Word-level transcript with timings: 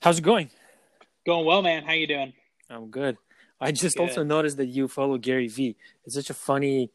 How's 0.00 0.18
it 0.18 0.22
going? 0.22 0.50
Going 1.26 1.44
well, 1.44 1.62
man. 1.62 1.84
How 1.84 1.92
you 1.92 2.06
doing? 2.06 2.32
I'm 2.70 2.90
good. 2.90 3.16
I 3.60 3.72
just 3.72 3.96
Good. 3.96 4.08
also 4.08 4.22
noticed 4.22 4.56
that 4.58 4.66
you 4.66 4.86
follow 4.86 5.18
Gary 5.18 5.48
Vee. 5.48 5.76
It's 6.04 6.14
such 6.14 6.30
a 6.30 6.34
funny 6.34 6.90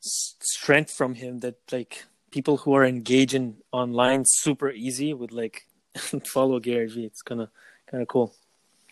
strength 0.00 0.90
from 0.90 1.14
him 1.14 1.40
that 1.40 1.56
like 1.70 2.04
people 2.30 2.56
who 2.58 2.72
are 2.72 2.84
engaging 2.84 3.56
online 3.70 4.24
super 4.26 4.70
easy 4.70 5.12
would 5.12 5.32
like 5.32 5.66
follow 6.26 6.58
Gary 6.58 6.88
Vee. 6.88 7.04
It's 7.04 7.20
kind 7.20 7.42
of 7.42 7.50
kind 7.90 8.00
of 8.02 8.08
cool. 8.08 8.34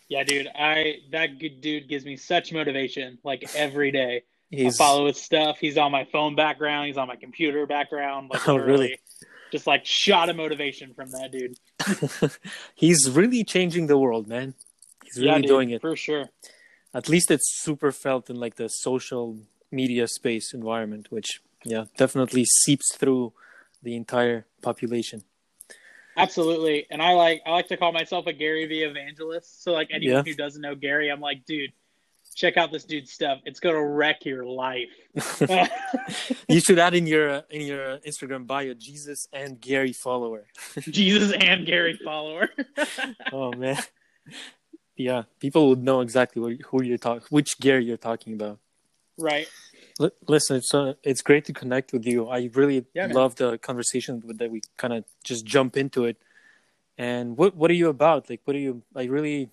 Yeah, 0.07 0.23
dude. 0.23 0.47
I 0.53 0.97
that 1.11 1.39
good 1.39 1.61
dude 1.61 1.89
gives 1.89 2.05
me 2.05 2.15
such 2.15 2.53
motivation. 2.53 3.17
Like 3.23 3.43
every 3.55 3.91
day, 3.91 4.23
He's 4.51 4.79
I 4.79 4.83
follow 4.83 5.07
his 5.07 5.21
stuff. 5.21 5.57
He's 5.59 5.77
on 5.77 5.91
my 5.91 6.05
phone 6.11 6.35
background. 6.35 6.87
He's 6.87 6.97
on 6.97 7.07
my 7.07 7.15
computer 7.15 7.65
background. 7.65 8.29
Like 8.31 8.47
Oh, 8.47 8.57
really? 8.57 8.99
Just 9.51 9.65
like 9.67 9.85
shot 9.85 10.29
of 10.29 10.35
motivation 10.35 10.93
from 10.93 11.09
that 11.11 11.31
dude. 11.31 11.57
he's 12.75 13.09
really 13.09 13.43
changing 13.43 13.87
the 13.87 13.97
world, 13.97 14.27
man. 14.27 14.53
He's 15.05 15.17
really 15.17 15.27
yeah, 15.29 15.37
dude, 15.37 15.47
doing 15.47 15.69
it. 15.71 15.81
for 15.81 15.95
sure. 15.95 16.25
At 16.93 17.09
least 17.09 17.31
it's 17.31 17.49
super 17.63 17.91
felt 17.91 18.29
in 18.29 18.35
like 18.35 18.55
the 18.55 18.67
social 18.67 19.37
media 19.71 20.07
space 20.07 20.53
environment, 20.53 21.07
which 21.11 21.41
yeah, 21.63 21.85
definitely 21.97 22.45
seeps 22.45 22.95
through 22.95 23.33
the 23.83 23.95
entire 23.95 24.45
population. 24.61 25.23
Absolutely. 26.17 26.85
And 26.91 27.01
I 27.01 27.13
like 27.13 27.41
I 27.45 27.51
like 27.51 27.67
to 27.69 27.77
call 27.77 27.91
myself 27.93 28.27
a 28.27 28.33
Gary 28.33 28.65
Vee 28.65 28.83
evangelist. 28.83 29.63
So 29.63 29.71
like 29.71 29.89
anyone 29.91 30.17
Yeah. 30.17 30.23
who 30.31 30.33
doesn't 30.35 30.61
know 30.61 30.75
Gary, 30.75 31.09
I'm 31.09 31.21
like, 31.21 31.45
dude, 31.45 31.71
check 32.39 32.55
out 32.55 32.71
this 32.71 32.85
dude's 32.85 33.11
stuff. 33.11 33.39
It's 33.45 33.59
gonna 33.59 33.83
wreck 33.83 34.23
your 34.25 34.45
life. 34.45 34.89
you 36.47 36.59
should 36.61 36.79
add 36.79 36.95
in 36.95 37.05
your 37.05 37.29
uh, 37.29 37.41
in 37.49 37.61
your 37.67 37.97
Instagram 37.99 38.47
bio 38.47 38.73
Jesus 38.73 39.27
and 39.33 39.59
Gary 39.59 39.93
follower. 39.93 40.45
Jesus 40.79 41.33
and 41.33 41.65
Gary 41.65 41.99
follower. 42.03 42.49
Oh 43.31 43.51
man, 43.53 43.77
yeah, 44.95 45.23
people 45.39 45.69
would 45.69 45.83
know 45.83 45.99
exactly 46.01 46.41
what, 46.41 46.53
who 46.67 46.83
you're 46.83 46.97
talking, 46.97 47.27
which 47.29 47.59
Gary 47.59 47.85
you're 47.85 47.97
talking 47.97 48.33
about. 48.33 48.59
right. 49.17 49.47
L- 49.99 50.11
listen, 50.27 50.55
it's 50.57 50.73
uh, 50.73 50.93
it's 51.03 51.21
great 51.21 51.43
to 51.45 51.53
connect 51.53 51.91
with 51.91 52.05
you. 52.05 52.27
I 52.29 52.49
really 52.53 52.85
Yeah, 52.93 53.07
love 53.07 53.35
the 53.35 53.57
conversation 53.57 54.23
that 54.25 54.49
we 54.49 54.61
kind 54.77 54.93
of 54.93 55.03
just 55.25 55.45
jump 55.45 55.75
into 55.75 56.05
it. 56.05 56.17
And 56.97 57.37
what 57.37 57.55
what 57.55 57.69
are 57.69 57.75
you 57.75 57.89
about? 57.89 58.29
Like, 58.29 58.41
what 58.45 58.55
are 58.55 58.59
you? 58.67 58.83
I 58.95 59.03
really, 59.05 59.49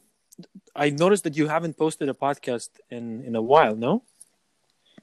I 0.74 0.90
noticed 0.90 1.24
that 1.24 1.36
you 1.36 1.48
haven't 1.48 1.76
posted 1.76 2.08
a 2.08 2.14
podcast 2.14 2.70
in 2.90 3.24
in 3.24 3.36
a 3.36 3.42
while. 3.42 3.76
No. 3.76 4.02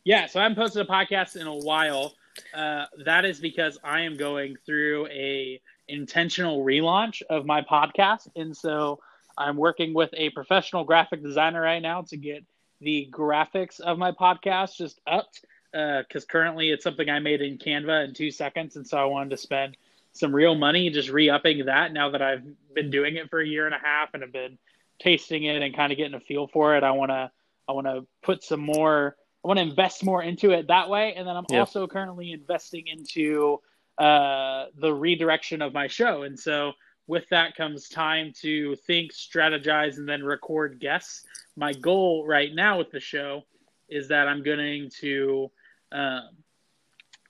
Yeah, 0.03 0.28
so 0.28 0.40
I 0.40 0.44
haven't 0.44 0.58
posted 0.58 0.86
a 0.86 0.90
podcast 0.90 1.36
in 1.36 1.48
a 1.48 1.56
while. 1.56 2.14
Uh, 2.53 2.86
that 3.06 3.25
is 3.25 3.40
because 3.40 3.78
I 3.84 4.02
am 4.02 4.17
going 4.17 4.58
through 4.66 5.08
a 5.08 5.62
intentional 5.88 6.64
relaunch 6.64 7.22
of 7.30 7.45
my 7.45 7.62
podcast, 7.62 8.28
and 8.36 8.56
so 8.56 9.00
I'm 9.38 9.58
working 9.58 9.94
with 9.94 10.09
a 10.14 10.30
professional 10.31 10.84
graphic 10.84 11.23
designer 11.23 11.62
right 11.62 11.81
now 11.81 12.02
to 12.03 12.18
get 12.18 12.44
the 12.81 13.08
graphics 13.12 13.80
of 13.80 13.97
my 13.97 14.12
podcast 14.12 14.75
just 14.75 15.00
up 15.08 15.30
Because 15.73 16.25
currently 16.25 16.70
it's 16.70 16.84
something 16.84 17.09
I 17.09 17.20
made 17.20 17.42
in 17.42 17.58
Canva 17.58 18.06
in 18.06 18.14
two 18.14 18.30
seconds, 18.30 18.75
and 18.75 18.88
so 18.88 18.97
I 18.97 19.06
wanted 19.06 19.31
to 19.31 19.38
spend 19.38 19.75
some 20.12 20.34
real 20.34 20.53
money 20.53 20.90
just 20.92 21.09
re-upping 21.09 21.66
that. 21.66 21.92
Now 21.92 22.12
that 22.12 22.22
I've 22.22 22.44
been 22.75 22.92
doing 22.92 23.16
it 23.16 23.30
for 23.30 23.40
a 23.40 23.47
year 23.47 23.66
and 23.66 23.73
a 23.73 23.80
half 23.80 24.14
and 24.14 24.22
have 24.22 24.31
been 24.31 24.59
tasting 25.04 25.44
it 25.44 25.62
and 25.62 25.76
kind 25.76 25.92
of 25.92 25.98
getting 25.98 26.14
a 26.16 26.20
feel 26.20 26.48
for 26.48 26.76
it, 26.78 26.84
I 26.84 26.92
want 26.92 27.12
to 27.12 27.32
I 27.68 27.72
want 27.72 27.88
to 27.88 28.06
put 28.22 28.44
some 28.44 28.59
more 28.62 29.16
I 29.44 29.48
want 29.48 29.58
to 29.58 29.64
invest 29.64 30.04
more 30.04 30.23
into 30.23 30.52
it 30.52 30.68
that 30.68 30.90
way. 30.90 31.14
And 31.16 31.28
then 31.28 31.36
I'm 31.36 31.46
Yeah. 31.50 31.59
also 31.59 31.86
currently 31.88 32.32
investing 32.32 32.88
into 32.88 33.59
uh, 33.98 34.66
the 34.78 34.94
redirection 34.94 35.62
of 35.62 35.74
my 35.74 35.88
show. 35.88 36.24
And 36.24 36.40
so 36.40 36.72
with 37.08 37.28
that 37.30 37.56
comes 37.58 37.90
time 37.90 38.31
to 38.42 38.76
think, 38.88 39.12
strategize, 39.12 39.98
and 39.98 40.08
then 40.08 40.24
record 40.24 40.80
guests. 40.80 41.26
My 41.58 41.74
goal 41.74 42.26
right 42.26 42.54
now 42.56 42.78
with 42.78 42.92
the 42.92 43.02
show 43.02 43.44
is 43.90 44.08
that 44.08 44.30
I'm 44.30 44.42
going 44.44 44.90
to 45.02 45.52
um, 45.91 46.30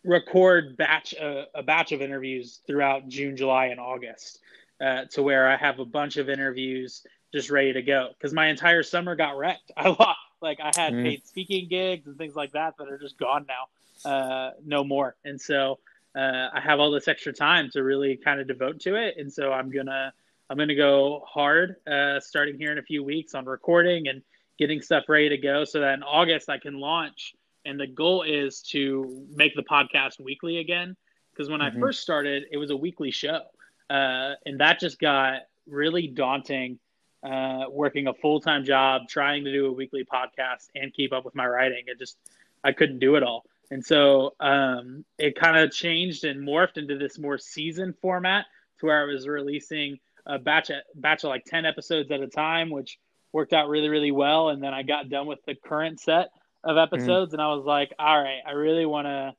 record 0.03 0.77
batch 0.77 1.13
a, 1.13 1.47
a 1.55 1.63
batch 1.63 1.91
of 1.91 2.01
interviews 2.01 2.61
throughout 2.67 3.07
June, 3.07 3.35
July, 3.35 3.67
and 3.67 3.79
August, 3.79 4.39
uh, 4.79 5.05
to 5.11 5.23
where 5.23 5.49
I 5.49 5.57
have 5.57 5.79
a 5.79 5.85
bunch 5.85 6.17
of 6.17 6.29
interviews 6.29 7.03
just 7.33 7.49
ready 7.49 7.73
to 7.73 7.81
go. 7.81 8.09
Because 8.13 8.33
my 8.33 8.47
entire 8.47 8.83
summer 8.83 9.15
got 9.15 9.37
wrecked. 9.37 9.71
I 9.77 9.89
lost 9.89 10.19
like 10.41 10.59
I 10.61 10.71
had 10.75 10.93
Mm. 10.93 11.03
paid 11.03 11.27
speaking 11.27 11.67
gigs 11.67 12.07
and 12.07 12.17
things 12.17 12.35
like 12.35 12.51
that 12.51 12.77
that 12.77 12.89
are 12.89 12.97
just 12.97 13.17
gone 13.17 13.45
now, 13.47 14.09
uh, 14.09 14.51
no 14.65 14.83
more. 14.83 15.15
And 15.25 15.39
so 15.39 15.79
uh, 16.15 16.49
I 16.53 16.59
have 16.61 16.79
all 16.79 16.91
this 16.91 17.07
extra 17.07 17.33
time 17.33 17.69
to 17.71 17.81
really 17.83 18.17
kind 18.17 18.39
of 18.39 18.47
devote 18.47 18.79
to 18.81 18.95
it. 18.95 19.15
And 19.17 19.31
so 19.31 19.51
I'm 19.51 19.69
gonna 19.71 20.13
I'm 20.49 20.57
gonna 20.57 20.75
go 20.75 21.23
hard 21.27 21.77
uh, 21.87 22.19
starting 22.19 22.57
here 22.57 22.71
in 22.71 22.77
a 22.77 22.83
few 22.83 23.03
weeks 23.03 23.33
on 23.33 23.45
recording 23.45 24.07
and 24.09 24.21
getting 24.59 24.81
stuff 24.81 25.05
ready 25.09 25.29
to 25.29 25.37
go, 25.37 25.63
so 25.65 25.79
that 25.79 25.93
in 25.95 26.03
August 26.03 26.49
I 26.49 26.59
can 26.59 26.79
launch. 26.79 27.33
And 27.65 27.79
the 27.79 27.87
goal 27.87 28.23
is 28.23 28.61
to 28.73 29.25
make 29.33 29.55
the 29.55 29.63
podcast 29.63 30.19
weekly 30.19 30.57
again. 30.59 30.95
Because 31.31 31.49
when 31.49 31.61
Mhm. 31.61 31.75
I 31.77 31.79
first 31.79 32.01
started, 32.01 32.43
it 32.51 32.57
was 32.57 32.69
a 32.69 32.75
weekly 32.77 33.09
show, 33.09 33.41
uh, 33.89 34.33
and 34.45 34.59
that 34.59 34.79
just 34.79 34.99
got 34.99 35.43
really 35.65 36.07
daunting 36.07 36.77
uh, 37.23 37.65
working 37.69 38.07
a 38.07 38.13
full 38.13 38.39
time 38.39 38.65
job, 38.65 39.03
trying 39.07 39.43
to 39.45 39.51
do 39.51 39.67
a 39.67 39.71
weekly 39.71 40.05
podcast 40.05 40.67
and 40.75 40.93
keep 40.93 41.13
up 41.13 41.25
with 41.25 41.35
my 41.35 41.47
writing. 41.47 41.83
It 41.87 41.97
just, 41.97 42.17
I 42.63 42.71
couldn't 42.71 42.99
do 42.99 43.15
it 43.15 43.23
all. 43.23 43.45
And 43.71 43.83
so 43.83 44.35
um, 44.39 45.05
it 45.17 45.35
kind 45.35 45.57
of 45.57 45.71
changed 45.71 46.25
and 46.25 46.47
morphed 46.47 46.77
into 46.77 46.97
this 46.97 47.17
more 47.17 47.37
season 47.37 47.93
format 48.01 48.45
to 48.79 48.85
where 48.85 49.01
I 49.01 49.05
was 49.05 49.27
releasing 49.27 49.99
a 50.25 50.37
batch, 50.37 50.69
of, 50.69 50.77
batch 50.95 51.23
of 51.23 51.29
like 51.29 51.45
10 51.45 51.65
episodes 51.65 52.11
at 52.11 52.21
a 52.21 52.27
time, 52.27 52.69
which 52.69 52.99
worked 53.31 53.53
out 53.53 53.69
really, 53.69 53.89
really 53.89 54.11
well. 54.11 54.49
And 54.49 54.61
then 54.61 54.73
I 54.73 54.83
got 54.83 55.09
done 55.09 55.25
with 55.25 55.39
the 55.45 55.55
current 55.55 55.99
set 55.99 56.29
of 56.63 56.77
episodes 56.77 57.33
and 57.33 57.41
I 57.41 57.53
was 57.53 57.65
like, 57.65 57.93
all 57.99 58.21
right, 58.21 58.41
I 58.45 58.51
really 58.51 58.85
want 58.85 59.07
to. 59.07 59.33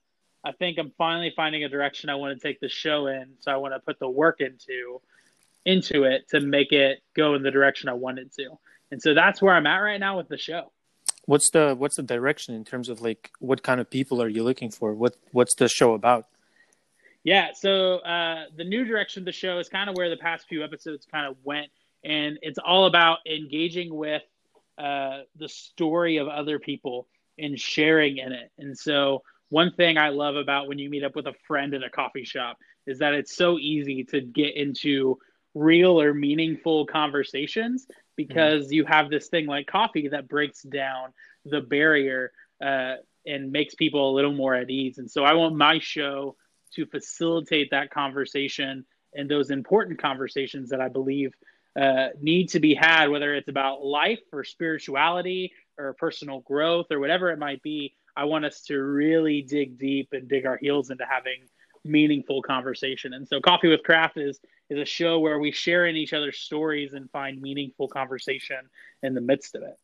I 0.47 0.53
think 0.53 0.79
I'm 0.79 0.93
finally 0.99 1.33
finding 1.35 1.65
a 1.65 1.71
direction 1.71 2.11
I 2.11 2.17
want 2.17 2.39
to 2.39 2.47
take 2.47 2.61
the 2.61 2.69
show 2.69 3.07
in. 3.07 3.31
So 3.41 3.51
I 3.51 3.57
want 3.57 3.73
to 3.73 3.81
put 3.81 3.99
the 3.99 4.11
work 4.11 4.43
into 4.43 5.01
into 5.65 6.05
it 6.05 6.29
to 6.31 6.41
make 6.41 6.73
it 6.73 7.03
go 7.15 7.35
in 7.35 7.43
the 7.43 7.51
direction 7.51 7.89
I 7.89 7.95
wanted 7.95 8.33
to. 8.35 8.59
And 8.91 9.01
so 9.01 9.15
that's 9.15 9.41
where 9.41 9.55
I'm 9.55 9.67
at 9.67 9.79
right 9.79 9.99
now 9.99 10.17
with 10.17 10.29
the 10.29 10.39
show. 10.39 10.73
What's 11.27 11.51
the 11.51 11.75
what's 11.77 11.97
the 11.97 12.03
direction 12.03 12.55
in 12.55 12.65
terms 12.65 12.89
of 12.89 13.01
like 13.01 13.31
what 13.39 13.63
kind 13.63 13.81
of 13.81 13.89
people 13.89 14.21
are 14.21 14.29
you 14.29 14.43
looking 14.43 14.71
for? 14.71 14.93
What 14.93 15.17
what's 15.33 15.55
the 15.55 15.69
show 15.69 15.95
about? 15.95 16.27
Yeah, 17.25 17.49
so 17.55 17.97
uh, 18.01 18.45
the 18.55 18.65
new 18.65 18.85
direction 18.85 19.23
of 19.23 19.25
the 19.25 19.33
show 19.33 19.59
is 19.59 19.71
kind 19.71 19.89
of 19.89 19.97
where 19.97 20.11
the 20.11 20.17
past 20.19 20.47
few 20.47 20.63
episodes 20.63 21.07
kind 21.11 21.27
of 21.27 21.37
went, 21.43 21.69
and 22.05 22.39
it's 22.43 22.59
all 22.59 22.85
about 22.85 23.21
engaging 23.27 23.95
with 23.95 24.23
uh, 24.77 25.21
the 25.37 25.49
story 25.49 26.19
of 26.19 26.29
other 26.29 26.59
people 26.59 27.07
and 27.39 27.59
sharing 27.59 28.19
in 28.19 28.33
it. 28.33 28.51
And 28.59 28.77
so, 28.77 29.23
one 29.49 29.73
thing 29.73 29.97
I 29.97 30.11
love 30.11 30.37
about 30.37 30.69
when 30.69 30.79
you 30.79 30.91
meet 30.91 31.03
up 31.03 31.17
with 31.17 31.27
a 31.27 31.35
friend 31.47 31.73
in 31.73 31.83
a 31.83 31.91
coffee 31.91 32.25
shop 32.25 32.59
is 32.87 32.99
that 32.99 33.15
it's 33.15 33.35
so 33.35 33.59
easy 33.59 34.05
to 34.05 34.21
get 34.21 34.55
into 34.55 35.19
real 35.55 36.01
or 36.01 36.13
meaningful 36.13 36.87
conversations 36.87 37.87
because 38.17 38.73
you 38.73 38.85
have 38.85 39.11
this 39.11 39.29
thing 39.29 39.47
like 39.47 39.67
coffee 39.67 40.09
that 40.09 40.29
breaks 40.29 40.63
down 40.63 41.13
the 41.45 41.61
barrier 41.61 42.33
uh, 42.65 42.95
and 43.27 43.51
makes 43.51 43.75
people 43.75 44.11
a 44.11 44.15
little 44.15 44.33
more 44.33 44.55
at 44.55 44.71
ease. 44.71 44.99
And 44.99 45.11
so, 45.11 45.25
I 45.25 45.35
want 45.35 45.57
my 45.57 45.79
show 45.79 46.37
to 46.75 46.87
facilitate 46.87 47.71
that 47.71 47.91
conversation 47.91 48.85
and 49.15 49.31
those 49.31 49.51
important 49.51 50.01
conversations 50.01 50.71
that 50.71 50.81
I 50.81 50.89
believe 50.89 51.33
uh, 51.81 52.09
need 52.21 52.49
to 52.51 52.61
be 52.61 52.75
had, 52.75 53.09
whether 53.09 53.35
it's 53.35 53.49
about 53.49 53.85
life 53.85 54.21
or 54.33 54.45
spirituality 54.45 55.53
or 55.79 55.95
personal 55.95 56.41
growth 56.41 56.87
or 56.91 57.01
whatever 57.01 57.31
it 57.31 57.39
might 57.39 57.63
be. 57.63 57.95
I 58.17 58.25
want 58.25 58.45
us 58.45 58.61
to 58.63 58.77
really 58.77 59.43
dig 59.43 59.79
deep 59.79 60.11
and 60.13 60.29
dig 60.29 60.47
our 60.47 60.57
heels 60.57 60.91
into 60.91 61.05
having 61.05 61.49
meaningful 61.85 62.43
conversation. 62.43 63.13
And 63.13 63.27
so, 63.27 63.41
Coffee 63.41 63.69
with 63.69 63.83
Craft 63.83 64.19
is 64.19 64.41
is 64.71 64.79
a 64.79 64.85
show 64.85 65.19
where 65.19 65.39
we 65.39 65.53
share 65.53 65.87
in 65.87 65.97
each 65.97 66.13
other's 66.13 66.39
stories 66.39 66.93
and 66.95 67.11
find 67.11 67.41
meaningful 67.41 67.89
conversation 67.89 68.57
in 69.03 69.15
the 69.15 69.21
midst 69.21 69.55
of 69.55 69.63
it. 69.63 69.79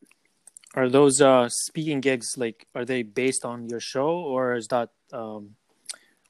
Are 0.73 0.89
those 0.89 1.21
uh 1.21 1.49
speaking 1.49 1.99
gigs 2.01 2.37
like 2.37 2.65
are 2.73 2.85
they 2.85 3.03
based 3.03 3.43
on 3.45 3.67
your 3.69 3.79
show 3.79 4.09
or 4.09 4.55
is 4.55 4.67
that 4.67 4.89
um 5.11 5.55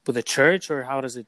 with 0.07 0.17
a 0.17 0.23
church 0.23 0.71
or 0.71 0.83
how 0.83 0.99
does 0.99 1.15
it 1.15 1.27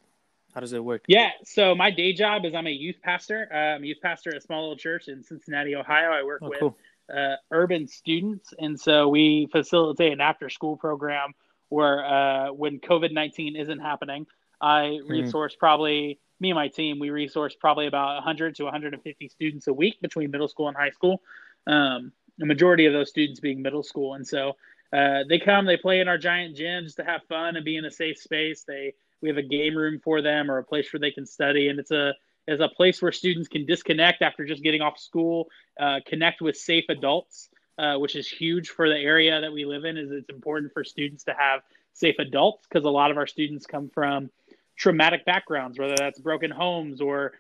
how 0.54 0.60
does 0.62 0.74
it 0.74 0.84
work? 0.84 1.04
Yeah. 1.08 1.30
So 1.44 1.74
my 1.76 1.90
day 1.92 2.14
job 2.14 2.46
is 2.46 2.54
I'm 2.54 2.68
a 2.68 2.72
youth 2.72 2.98
pastor. 3.04 3.48
I'm 3.54 3.84
a 3.84 3.86
youth 3.88 4.02
pastor 4.02 4.30
at 4.32 4.38
a 4.38 4.42
small 4.42 4.62
little 4.62 4.78
church 4.78 5.08
in 5.08 5.24
Cincinnati, 5.24 5.76
Ohio. 5.76 6.12
I 6.12 6.24
work 6.24 6.42
Oh, 6.44 6.50
with 6.50 6.60
cool. 6.60 6.78
uh, 7.16 7.36
urban 7.52 7.88
students, 7.88 8.54
and 8.60 8.80
so 8.80 9.08
we 9.10 9.48
facilitate 9.52 10.14
an 10.14 10.22
after-school 10.22 10.78
program 10.78 11.34
where, 11.70 12.06
uh, 12.06 12.52
when 12.54 12.80
COVID 12.80 13.12
nineteen 13.12 13.56
isn't 13.56 13.80
happening, 13.80 14.28
I 14.62 15.00
resource 15.08 15.56
probably 15.58 16.20
me 16.44 16.52
and 16.52 16.56
my 16.56 16.68
team. 16.68 17.00
We 17.00 17.10
resource 17.10 17.56
probably 17.60 17.88
about 17.88 18.16
100 18.16 18.56
to 18.56 18.66
150 18.66 19.30
students 19.30 19.68
a 19.68 19.74
week 19.74 20.00
between 20.02 20.30
middle 20.30 20.50
school 20.50 20.68
and 20.68 20.78
high 20.78 20.92
school. 20.92 21.22
Um, 21.66 22.12
the 22.38 22.46
majority 22.46 22.86
of 22.86 22.94
those 22.94 23.10
students 23.10 23.40
being 23.40 23.62
middle 23.62 23.82
school, 23.82 24.16
and 24.16 24.28
so 24.28 24.58
uh, 24.92 25.24
they 25.30 25.40
come, 25.40 25.66
they 25.66 25.78
play 25.78 26.02
in 26.02 26.08
our 26.08 26.18
giant 26.18 26.56
gyms 26.56 26.96
to 26.98 27.04
have 27.04 27.24
fun 27.24 27.56
and 27.56 27.64
be 27.64 27.78
in 27.78 27.86
a 27.86 27.92
safe 27.92 28.18
space. 28.20 28.64
They 28.68 28.94
we 29.22 29.30
have 29.30 29.38
a 29.38 29.44
game 29.44 29.76
room 29.76 30.00
for 30.04 30.22
them 30.22 30.52
or 30.52 30.58
a 30.58 30.64
place 30.64 30.92
where 30.92 31.00
they 31.00 31.12
can 31.12 31.26
study, 31.26 31.70
and 31.70 31.80
it's 31.80 31.92
a 31.92 32.14
as 32.50 32.60
a 32.60 32.68
place 32.68 33.02
where 33.02 33.14
students 33.14 33.48
can 33.48 33.66
disconnect 33.66 34.22
after 34.22 34.46
just 34.46 34.62
getting 34.62 34.82
off 34.82 35.00
school, 35.00 35.48
uh, 35.80 36.00
connect 36.06 36.42
with 36.42 36.58
safe 36.58 36.84
adults, 36.90 37.48
uh, 37.78 37.96
which 37.96 38.18
is 38.18 38.28
huge 38.28 38.70
for 38.70 38.90
the 38.90 38.98
area 38.98 39.40
that 39.40 39.54
we 39.54 39.64
live 39.64 39.86
in. 39.86 39.98
Is 39.98 40.12
it's 40.12 40.30
important 40.30 40.74
for 40.74 40.84
students 40.84 41.24
to 41.24 41.34
have 41.38 41.62
safe 41.94 42.16
adults 42.20 42.68
because 42.68 42.84
a 42.84 42.90
lot 42.90 43.12
of 43.12 43.18
our 43.18 43.28
students 43.28 43.66
come 43.66 43.90
from 43.94 44.30
traumatic 44.76 45.26
backgrounds, 45.26 45.80
whether 45.80 45.96
that's 45.98 46.20
broken 46.20 46.52
homes 46.52 47.02
or 47.02 47.34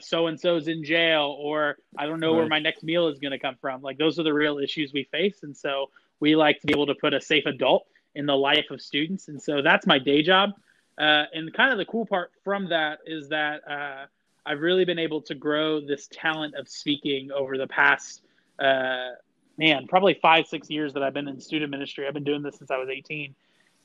so 0.00 0.26
and 0.26 0.40
so's 0.40 0.68
in 0.68 0.84
jail, 0.84 1.36
or 1.38 1.76
I 1.96 2.06
don't 2.06 2.20
know 2.20 2.32
right. 2.32 2.38
where 2.38 2.48
my 2.48 2.58
next 2.58 2.82
meal 2.82 3.08
is 3.08 3.18
going 3.18 3.32
to 3.32 3.38
come 3.38 3.56
from. 3.60 3.82
Like 3.82 3.98
those 3.98 4.18
are 4.18 4.22
the 4.22 4.34
real 4.34 4.58
issues 4.58 4.92
we 4.92 5.04
face, 5.04 5.42
and 5.42 5.56
so 5.56 5.90
we 6.20 6.36
like 6.36 6.60
to 6.60 6.66
be 6.66 6.72
able 6.72 6.86
to 6.86 6.94
put 6.94 7.14
a 7.14 7.20
safe 7.20 7.46
adult 7.46 7.86
in 8.14 8.26
the 8.26 8.36
life 8.36 8.70
of 8.70 8.80
students, 8.80 9.28
and 9.28 9.40
so 9.40 9.62
that's 9.62 9.86
my 9.86 9.98
day 9.98 10.22
job. 10.22 10.50
Uh, 10.98 11.24
and 11.32 11.52
kind 11.54 11.70
of 11.70 11.78
the 11.78 11.84
cool 11.84 12.04
part 12.04 12.32
from 12.42 12.68
that 12.68 12.98
is 13.06 13.28
that 13.28 13.60
uh, 13.70 14.06
I've 14.44 14.60
really 14.60 14.84
been 14.84 14.98
able 14.98 15.22
to 15.22 15.34
grow 15.34 15.80
this 15.80 16.08
talent 16.10 16.56
of 16.56 16.68
speaking 16.68 17.30
over 17.30 17.56
the 17.56 17.68
past, 17.68 18.22
uh, 18.58 19.10
man, 19.56 19.86
probably 19.86 20.14
five, 20.14 20.46
six 20.48 20.68
years 20.68 20.92
that 20.94 21.04
I've 21.04 21.14
been 21.14 21.28
in 21.28 21.40
student 21.40 21.70
ministry. 21.70 22.08
I've 22.08 22.14
been 22.14 22.24
doing 22.24 22.42
this 22.42 22.56
since 22.56 22.72
I 22.72 22.78
was 22.78 22.88
18, 22.88 23.34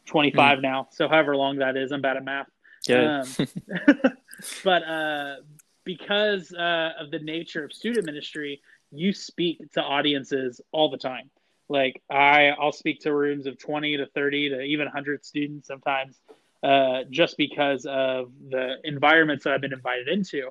25 0.06 0.58
mm. 0.58 0.62
now. 0.64 0.88
So, 0.92 1.08
however 1.08 1.36
long 1.36 1.58
that 1.58 1.78
is, 1.78 1.92
I'm 1.92 2.02
bad 2.02 2.18
at 2.18 2.26
math. 2.26 2.48
Yeah. 2.88 3.22
Um, 3.22 3.48
but 4.64 4.84
uh, 4.84 5.36
because 5.84 6.54
uh, 6.54 6.92
of 7.00 7.12
the 7.12 7.20
nature 7.20 7.64
of 7.64 7.74
student 7.74 8.06
ministry, 8.06 8.62
you 8.92 9.14
speak 9.14 9.72
to 9.74 9.82
audiences 9.82 10.62
all 10.72 10.90
the 10.90 10.98
time. 10.98 11.30
Like 11.70 12.02
I, 12.10 12.50
I'll 12.50 12.72
speak 12.72 13.00
to 13.02 13.14
rooms 13.14 13.48
of 13.48 13.58
20 13.58 13.98
to 13.98 14.06
30 14.08 14.50
to 14.50 14.62
even 14.62 14.86
100 14.86 15.26
students 15.26 15.68
sometimes 15.68 16.20
uh, 16.62 17.04
just 17.10 17.38
because 17.38 17.86
of 17.86 18.32
the 18.50 18.76
environments 18.84 19.44
that 19.44 19.54
I've 19.54 19.62
been 19.62 19.74
invited 19.74 20.08
into. 20.08 20.50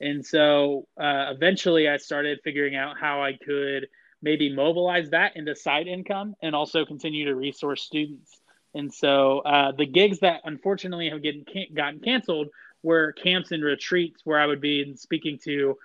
And 0.00 0.24
so 0.24 0.86
uh, 1.00 1.32
eventually 1.34 1.88
I 1.88 1.96
started 1.96 2.40
figuring 2.44 2.76
out 2.76 2.98
how 2.98 3.22
I 3.22 3.34
could 3.34 3.86
maybe 4.22 4.54
mobilize 4.54 5.10
that 5.10 5.36
into 5.36 5.54
side 5.54 5.86
income 5.86 6.34
and 6.42 6.54
also 6.54 6.84
continue 6.84 7.26
to 7.26 7.34
resource 7.34 7.82
students. 7.82 8.40
And 8.74 8.92
so 8.92 9.38
uh, 9.40 9.72
the 9.72 9.86
gigs 9.86 10.20
that 10.20 10.40
unfortunately 10.44 11.10
have 11.10 11.22
getting, 11.22 11.46
gotten 11.72 12.00
canceled 12.00 12.48
were 12.82 13.12
camps 13.12 13.52
and 13.52 13.62
retreats 13.62 14.20
where 14.24 14.38
I 14.38 14.46
would 14.46 14.60
be 14.60 14.94
speaking 14.96 15.38
to 15.44 15.78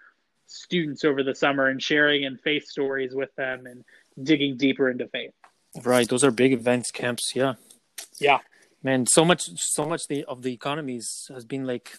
students 0.48 1.04
over 1.06 1.24
the 1.24 1.36
summer 1.36 1.68
and 1.68 1.82
sharing 1.82 2.26
and 2.26 2.40
faith 2.42 2.66
stories 2.66 3.14
with 3.14 3.34
them 3.36 3.68
and 3.68 3.84
digging 4.22 4.58
deeper 4.58 4.90
into 4.90 5.08
faith. 5.08 5.32
Right. 5.84 6.10
Those 6.10 6.24
are 6.24 6.32
big 6.32 6.52
events, 6.52 6.90
camps. 6.92 7.32
Yeah. 7.36 7.54
Yeah 8.20 8.40
man 8.84 9.06
so 9.06 9.26
much 9.26 9.44
so 9.56 9.86
much 9.86 10.08
the, 10.08 10.24
of 10.26 10.42
the 10.42 10.54
economies 10.54 11.30
has 11.34 11.46
been 11.46 11.66
like 11.66 11.98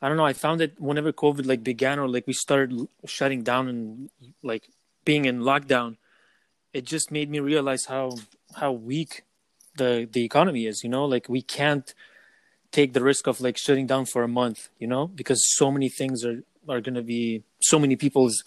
i 0.00 0.08
don't 0.08 0.16
know 0.16 0.24
i 0.24 0.32
found 0.32 0.60
that 0.60 0.80
whenever 0.80 1.12
covid 1.12 1.46
like 1.46 1.62
began 1.62 1.98
or 1.98 2.08
like 2.08 2.26
we 2.26 2.32
started 2.32 2.88
shutting 3.06 3.42
down 3.42 3.68
and 3.68 4.10
like 4.42 4.68
being 5.04 5.24
in 5.24 5.40
lockdown 5.40 5.96
it 6.72 6.84
just 6.84 7.10
made 7.10 7.30
me 7.30 7.40
realize 7.40 7.86
how 7.86 8.12
how 8.56 8.70
weak 8.70 9.22
the 9.78 10.08
the 10.10 10.24
economy 10.24 10.66
is 10.66 10.82
you 10.84 10.90
know 10.90 11.04
like 11.04 11.28
we 11.28 11.42
can't 11.42 11.94
take 12.70 12.92
the 12.92 13.02
risk 13.02 13.26
of 13.26 13.40
like 13.40 13.56
shutting 13.56 13.86
down 13.86 14.04
for 14.04 14.22
a 14.22 14.28
month 14.28 14.68
you 14.78 14.86
know 14.86 15.06
because 15.20 15.40
so 15.56 15.70
many 15.70 15.88
things 15.88 16.24
are 16.24 16.42
are 16.68 16.80
going 16.80 16.94
to 17.02 17.06
be 17.16 17.42
so 17.60 17.78
many 17.78 17.96
people's 17.96 18.44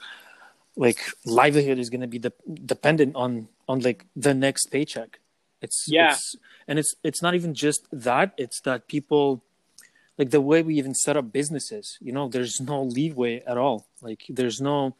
like 0.75 0.99
livelihood 1.25 1.79
is 1.79 1.89
going 1.89 2.05
to 2.07 2.13
be 2.15 2.19
de- 2.19 2.41
dependent 2.73 3.15
on 3.15 3.47
on 3.67 3.79
like 3.79 4.05
the 4.15 4.33
next 4.33 4.67
paycheck 4.67 5.21
it's 5.61 5.85
yeah, 5.87 6.13
it's, 6.13 6.35
and 6.67 6.79
it's 6.79 6.95
it's 7.03 7.21
not 7.21 7.35
even 7.35 7.53
just 7.53 7.87
that. 7.91 8.33
It's 8.37 8.59
that 8.61 8.87
people 8.87 9.43
like 10.17 10.31
the 10.31 10.41
way 10.41 10.61
we 10.61 10.75
even 10.75 10.95
set 10.95 11.15
up 11.15 11.31
businesses. 11.31 11.97
You 12.01 12.11
know, 12.11 12.27
there's 12.27 12.59
no 12.59 12.81
leeway 12.83 13.43
at 13.45 13.57
all. 13.57 13.85
Like 14.01 14.23
there's 14.27 14.59
no 14.59 14.95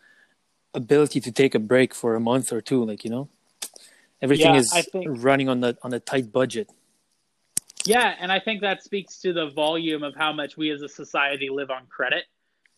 ability 0.74 1.20
to 1.22 1.32
take 1.32 1.56
a 1.56 1.60
break 1.60 1.94
for 1.94 2.16
a 2.16 2.20
month 2.20 2.54
or 2.54 2.62
two. 2.62 2.86
Like 2.86 3.04
you 3.04 3.10
know, 3.10 3.30
everything 4.22 4.54
yeah, 4.54 4.60
is 4.60 4.88
think, 4.92 5.08
running 5.10 5.50
on 5.50 5.62
the 5.62 5.78
on 5.82 5.94
a 5.94 6.00
tight 6.00 6.32
budget. 6.32 6.70
Yeah, 7.86 8.14
and 8.20 8.32
I 8.32 8.40
think 8.40 8.62
that 8.62 8.84
speaks 8.84 9.20
to 9.22 9.34
the 9.34 9.50
volume 9.50 10.04
of 10.04 10.16
how 10.16 10.34
much 10.34 10.56
we 10.56 10.70
as 10.70 10.82
a 10.82 10.90
society 10.90 11.50
live 11.50 11.72
on 11.72 11.88
credit. 11.88 12.26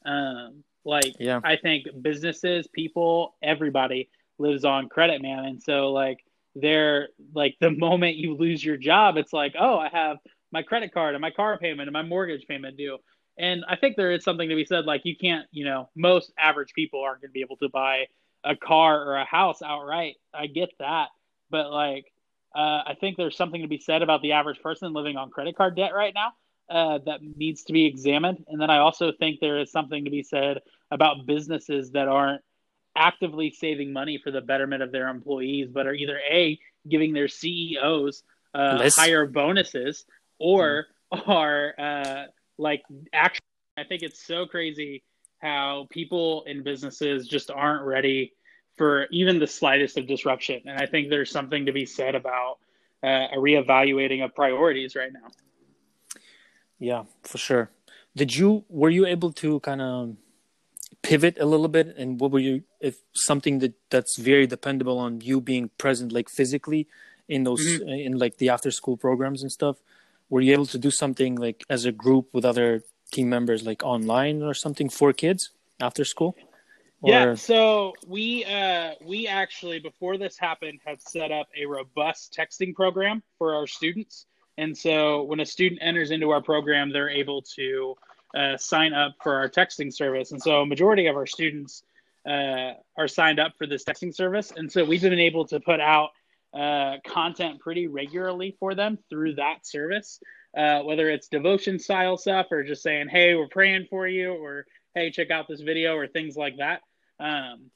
Um, 0.05 0.63
like, 0.85 1.15
yeah. 1.19 1.39
I 1.43 1.55
think 1.57 1.87
businesses, 2.01 2.67
people, 2.67 3.35
everybody 3.41 4.09
lives 4.37 4.65
on 4.65 4.89
credit, 4.89 5.21
man. 5.21 5.45
And 5.45 5.61
so, 5.61 5.91
like, 5.91 6.23
they're 6.55 7.09
like 7.33 7.55
the 7.59 7.71
moment 7.77 8.15
you 8.15 8.35
lose 8.35 8.63
your 8.63 8.77
job, 8.77 9.17
it's 9.17 9.33
like, 9.33 9.55
oh, 9.59 9.77
I 9.77 9.89
have 9.89 10.17
my 10.51 10.61
credit 10.61 10.93
card 10.93 11.15
and 11.15 11.21
my 11.21 11.31
car 11.31 11.57
payment 11.57 11.87
and 11.87 11.93
my 11.93 12.03
mortgage 12.03 12.45
payment 12.47 12.77
due. 12.77 12.97
And 13.37 13.65
I 13.67 13.75
think 13.75 13.95
there 13.95 14.11
is 14.11 14.23
something 14.23 14.47
to 14.49 14.55
be 14.55 14.65
said. 14.65 14.85
Like 14.85 15.01
you 15.03 15.15
can't, 15.17 15.47
you 15.51 15.65
know, 15.65 15.89
most 15.95 16.31
average 16.37 16.73
people 16.73 17.01
aren't 17.01 17.21
going 17.21 17.29
to 17.29 17.33
be 17.33 17.41
able 17.41 17.57
to 17.57 17.69
buy 17.69 18.05
a 18.43 18.55
car 18.55 19.03
or 19.03 19.15
a 19.17 19.25
house 19.25 19.61
outright. 19.63 20.15
I 20.33 20.47
get 20.47 20.69
that, 20.79 21.07
but 21.53 21.71
like, 21.71 22.11
uh, 22.55 22.81
I 22.85 22.95
think 22.99 23.15
there's 23.15 23.37
something 23.37 23.61
to 23.61 23.67
be 23.67 23.77
said 23.77 24.01
about 24.01 24.23
the 24.23 24.33
average 24.33 24.59
person 24.61 24.91
living 24.91 25.15
on 25.15 25.29
credit 25.29 25.55
card 25.55 25.75
debt 25.77 25.93
right 25.93 26.13
now 26.13 26.33
uh, 26.69 26.97
that 27.05 27.19
needs 27.21 27.63
to 27.65 27.73
be 27.73 27.85
examined. 27.85 28.43
And 28.47 28.59
then 28.59 28.71
I 28.71 28.79
also 28.79 29.11
think 29.17 29.39
there 29.39 29.59
is 29.59 29.71
something 29.71 30.03
to 30.05 30.11
be 30.11 30.23
said 30.23 30.59
about 30.91 31.27
businesses 31.27 31.91
that 31.91 32.07
aren't 32.07 32.41
actively 32.95 33.51
saving 33.51 33.93
money 33.93 34.19
for 34.23 34.31
the 34.31 34.41
betterment 34.41 34.81
of 34.81 34.91
their 34.91 35.09
employees, 35.09 35.69
but 35.71 35.85
are 35.85 35.93
either 35.93 36.19
a 36.29 36.59
giving 36.89 37.13
their 37.13 37.27
CEOs 37.27 38.23
uh, 38.55 38.89
higher 38.95 39.25
bonuses 39.27 40.05
or 40.39 40.87
mm. 41.13 41.27
are 41.27 41.73
uh, 41.77 42.23
like 42.57 42.83
actually. 43.13 43.39
I 43.75 43.83
think 43.83 44.03
it's 44.03 44.23
so 44.23 44.45
crazy 44.45 45.03
how 45.39 45.87
people 45.89 46.43
in 46.45 46.61
businesses 46.61 47.27
just 47.27 47.49
aren't 47.49 47.83
ready 47.83 48.33
for 48.77 49.07
even 49.11 49.39
the 49.39 49.47
slightest 49.47 49.97
of 49.97 50.07
disruption, 50.07 50.61
and 50.65 50.77
I 50.77 50.85
think 50.85 51.09
there's 51.09 51.31
something 51.31 51.65
to 51.65 51.71
be 51.71 51.85
said 51.85 52.15
about 52.15 52.57
uh, 53.03 53.27
a 53.33 53.37
reevaluating 53.37 54.23
of 54.23 54.33
priorities 54.33 54.95
right 54.95 55.11
now. 55.11 55.29
Yeah, 56.79 57.03
for 57.23 57.37
sure. 57.37 57.69
Did 58.15 58.35
you 58.35 58.65
were 58.69 58.89
you 58.89 59.05
able 59.05 59.31
to 59.33 59.59
kind 59.61 59.81
of 59.81 60.15
pivot 61.03 61.37
a 61.39 61.45
little 61.45 61.67
bit 61.67 61.95
and 61.97 62.19
what 62.19 62.31
were 62.31 62.39
you 62.39 62.63
if 62.79 62.95
something 63.13 63.59
that 63.59 63.73
that's 63.89 64.17
very 64.17 64.47
dependable 64.47 64.97
on 64.97 65.19
you 65.21 65.41
being 65.41 65.69
present 65.77 66.11
like 66.13 66.29
physically 66.29 66.87
in 67.27 67.43
those 67.43 67.61
mm-hmm. 67.61 67.89
in 67.89 68.17
like 68.17 68.37
the 68.37 68.49
after 68.49 68.71
school 68.71 68.95
programs 68.95 69.41
and 69.41 69.51
stuff 69.51 69.77
were 70.29 70.39
you 70.39 70.53
able 70.53 70.65
to 70.65 70.77
do 70.77 70.89
something 70.89 71.35
like 71.35 71.63
as 71.69 71.83
a 71.83 71.91
group 71.91 72.29
with 72.33 72.45
other 72.45 72.81
team 73.11 73.29
members 73.29 73.63
like 73.65 73.83
online 73.83 74.41
or 74.41 74.53
something 74.53 74.89
for 74.89 75.11
kids 75.11 75.49
after 75.81 76.05
school 76.05 76.37
or... 77.03 77.11
yeah 77.11 77.35
so 77.35 77.93
we 78.07 78.43
uh 78.45 78.91
we 79.05 79.27
actually 79.27 79.79
before 79.79 80.17
this 80.17 80.37
happened 80.37 80.79
had 80.85 81.01
set 81.01 81.31
up 81.31 81.47
a 81.55 81.65
robust 81.65 82.35
texting 82.37 82.73
program 82.73 83.21
for 83.37 83.55
our 83.55 83.67
students 83.67 84.25
and 84.57 84.75
so 84.75 85.23
when 85.23 85.39
a 85.39 85.45
student 85.45 85.79
enters 85.83 86.11
into 86.11 86.31
our 86.31 86.41
program 86.41 86.91
they're 86.91 87.09
able 87.09 87.41
to 87.41 87.95
uh, 88.35 88.57
sign 88.57 88.93
up 88.93 89.13
for 89.21 89.35
our 89.35 89.49
texting 89.49 89.93
service. 89.93 90.31
And 90.31 90.41
so 90.41 90.61
a 90.61 90.65
majority 90.65 91.07
of 91.07 91.15
our 91.15 91.27
students 91.27 91.83
uh, 92.27 92.73
are 92.97 93.07
signed 93.07 93.39
up 93.39 93.53
for 93.57 93.67
this 93.67 93.83
texting 93.83 94.13
service. 94.13 94.51
And 94.55 94.71
so 94.71 94.83
we've 94.83 95.01
been 95.01 95.19
able 95.19 95.45
to 95.47 95.59
put 95.59 95.79
out 95.79 96.09
uh, 96.53 96.97
content 97.05 97.59
pretty 97.59 97.87
regularly 97.87 98.55
for 98.59 98.75
them 98.75 98.97
through 99.09 99.35
that 99.35 99.65
service, 99.65 100.19
uh, 100.57 100.79
whether 100.81 101.09
it's 101.09 101.27
devotion 101.27 101.79
style 101.79 102.17
stuff 102.17 102.47
or 102.51 102.63
just 102.63 102.83
saying, 102.83 103.07
hey, 103.09 103.35
we're 103.35 103.47
praying 103.47 103.87
for 103.89 104.07
you, 104.07 104.33
or 104.33 104.65
hey, 104.93 105.09
check 105.09 105.31
out 105.31 105.47
this 105.47 105.61
video, 105.61 105.95
or 105.95 106.07
things 106.07 106.35
like 106.35 106.57
that. 106.57 106.81
Um, 107.23 107.71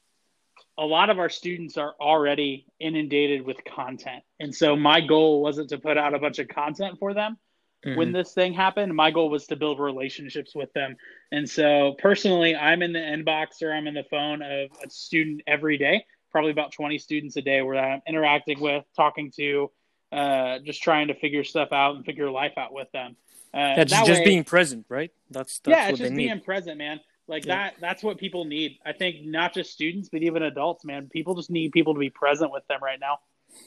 a 0.78 0.86
lot 0.86 1.10
of 1.10 1.18
our 1.18 1.30
students 1.30 1.78
are 1.78 1.96
already 2.00 2.68
inundated 2.80 3.44
with 3.46 3.58
content. 3.64 4.24
And 4.40 4.54
so 4.54 4.76
my 4.76 5.02
goal 5.02 5.42
wasn't 5.42 5.70
to 5.70 5.80
put 5.80 5.98
out 5.98 6.14
a 6.14 6.20
bunch 6.20 6.38
of 6.38 6.48
content 6.50 7.00
for 7.00 7.14
them 7.14 7.38
mm-hmm. 7.86 7.98
when 7.98 8.12
this 8.12 8.34
thing 8.34 8.54
happened. 8.54 8.94
My 8.94 9.10
goal 9.10 9.30
was 9.30 9.48
to 9.48 9.56
build 9.56 9.80
relationships 9.80 10.54
with 10.54 10.72
them. 10.74 10.96
And 11.32 11.50
so 11.50 11.96
personally, 11.98 12.56
I'm 12.56 12.84
in 12.84 12.94
the 12.94 13.00
inbox 13.00 13.64
or 13.64 13.74
I'm 13.74 13.88
in 13.88 13.96
the 13.96 14.06
phone 14.10 14.42
of 14.42 14.70
a 14.84 14.90
student 14.90 15.42
every 15.48 15.78
day, 15.78 16.06
probably 16.32 16.52
about 16.52 16.74
20 16.74 17.00
students 17.00 17.38
a 17.38 17.42
day 17.42 17.62
where 17.62 17.78
I'm 17.78 18.02
interacting 18.08 18.60
with, 18.60 18.84
talking 18.96 19.32
to, 19.38 19.72
uh, 20.12 20.60
just 20.60 20.84
trying 20.84 21.08
to 21.08 21.16
figure 21.16 21.44
stuff 21.44 21.72
out 21.72 21.96
and 21.96 22.06
figure 22.06 22.30
life 22.30 22.54
out 22.58 22.74
with 22.74 22.92
them. 22.92 23.16
Uh, 23.54 23.58
yeah, 23.78 23.84
just, 23.86 24.06
just 24.06 24.20
way, 24.20 24.26
being 24.26 24.44
present, 24.44 24.86
right? 24.90 25.12
That's, 25.32 25.60
that's 25.60 25.76
yeah, 25.76 25.90
it's 25.90 26.00
just 26.00 26.14
being 26.14 26.42
present, 26.42 26.78
man. 26.78 27.00
Like 27.28 27.46
yeah. 27.46 27.56
that, 27.56 27.76
that's 27.80 28.04
what 28.04 28.18
people 28.18 28.46
need. 28.46 28.80
I 28.86 28.94
think 28.94 29.26
not 29.26 29.54
just 29.54 29.72
students, 29.72 30.10
but 30.10 30.24
even 30.24 30.44
adults, 30.44 30.86
man. 30.86 31.10
People 31.12 31.36
just 31.36 31.50
need 31.50 31.72
people 31.72 31.94
to 31.94 32.00
be 32.00 32.10
present 32.10 32.52
with 32.52 32.66
them 32.68 32.80
right 32.82 33.00
now. 33.00 33.20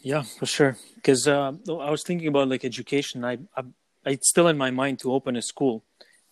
Yeah, 0.02 0.22
for 0.22 0.46
sure. 0.46 0.76
Because 0.94 1.28
uh, 1.28 1.52
I 1.68 1.90
was 1.90 2.02
thinking 2.02 2.28
about 2.28 2.48
like 2.48 2.64
education. 2.64 3.24
I, 3.24 3.38
I 3.56 3.64
it's 4.04 4.28
still 4.28 4.48
in 4.48 4.56
my 4.56 4.70
mind 4.70 4.98
to 5.00 5.12
open 5.12 5.36
a 5.36 5.42
school 5.42 5.84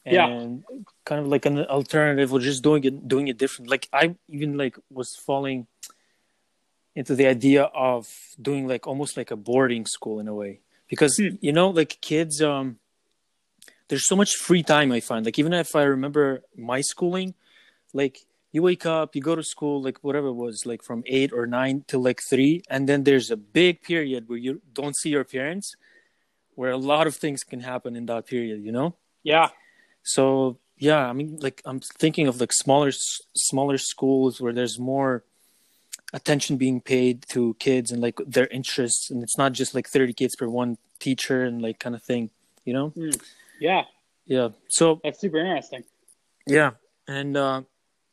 and 0.04 0.64
yeah. 0.64 0.78
kind 1.04 1.20
of 1.20 1.28
like 1.28 1.47
an 1.47 1.64
alternative 1.66 2.32
or 2.32 2.40
just 2.40 2.62
doing 2.62 2.85
it 2.85 3.08
doing 3.08 3.28
it 3.28 3.37
different 3.37 3.70
like 3.70 3.88
i 3.92 4.14
even 4.28 4.56
like 4.56 4.76
was 4.90 5.14
falling 5.16 5.66
into 6.94 7.14
the 7.14 7.26
idea 7.26 7.64
of 7.64 8.08
doing 8.40 8.66
like 8.66 8.87
almost 8.87 9.16
like 9.16 9.30
a 9.30 9.37
boarding 9.37 9.87
school 9.87 10.18
in 10.20 10.28
a 10.28 10.35
way 10.35 10.61
because 10.88 11.16
hmm. 11.16 11.37
you 11.40 11.52
know 11.52 11.68
like 11.68 12.00
kids 12.00 12.40
um 12.40 12.78
there's 13.88 14.07
so 14.07 14.16
much 14.16 14.35
free 14.35 14.62
time 14.62 14.92
I 14.92 15.00
find. 15.00 15.25
Like 15.25 15.38
even 15.38 15.52
if 15.52 15.75
I 15.75 15.83
remember 15.83 16.42
my 16.57 16.80
schooling, 16.80 17.35
like 17.92 18.21
you 18.52 18.62
wake 18.62 18.87
up, 18.87 19.14
you 19.14 19.23
go 19.23 19.35
to 19.35 19.42
school, 19.42 19.83
like 19.83 19.99
whatever 20.02 20.28
it 20.28 20.35
was, 20.35 20.64
like 20.64 20.83
from 20.83 21.02
eight 21.07 21.33
or 21.33 21.47
nine 21.47 21.85
till 21.87 22.00
like 22.00 22.21
three, 22.28 22.62
and 22.71 22.88
then 22.88 23.04
there's 23.04 23.30
a 23.30 23.37
big 23.37 23.83
period 23.83 24.28
where 24.28 24.38
you 24.38 24.62
don't 24.73 24.97
see 24.97 25.11
your 25.11 25.25
parents, 25.25 25.75
where 26.54 26.71
a 26.71 26.76
lot 26.76 27.07
of 27.07 27.16
things 27.16 27.45
can 27.45 27.61
happen 27.61 27.97
in 27.97 28.07
that 28.07 28.26
period, 28.26 28.62
you 28.62 28.73
know? 28.73 28.95
Yeah. 29.23 29.49
So 30.02 30.59
yeah, 30.78 31.09
I 31.09 31.12
mean, 31.12 31.38
like 31.40 31.61
I'm 31.64 31.80
thinking 31.80 32.28
of 32.28 32.40
like 32.40 32.52
smaller 32.52 32.92
smaller 33.35 33.78
schools 33.78 34.40
where 34.40 34.52
there's 34.52 34.78
more 34.78 35.25
attention 36.12 36.57
being 36.57 36.80
paid 36.80 37.26
to 37.28 37.54
kids 37.59 37.90
and 37.90 38.00
like 38.00 38.18
their 38.26 38.47
interests, 38.47 39.11
and 39.11 39.23
it's 39.23 39.37
not 39.37 39.52
just 39.52 39.75
like 39.75 39.88
30 39.88 40.12
kids 40.14 40.37
per 40.37 40.49
one 40.49 40.78
teacher 40.99 41.45
and 41.45 41.61
like 41.61 41.78
kind 41.78 41.95
of 41.95 42.02
thing, 42.02 42.30
you 42.64 42.73
know? 42.73 42.90
Mm. 42.90 43.21
Yeah. 43.60 43.82
Yeah. 44.26 44.48
So 44.68 45.00
that's 45.02 45.20
super 45.20 45.38
interesting. 45.38 45.84
Yeah, 46.46 46.72
and 47.06 47.36
uh, 47.36 47.62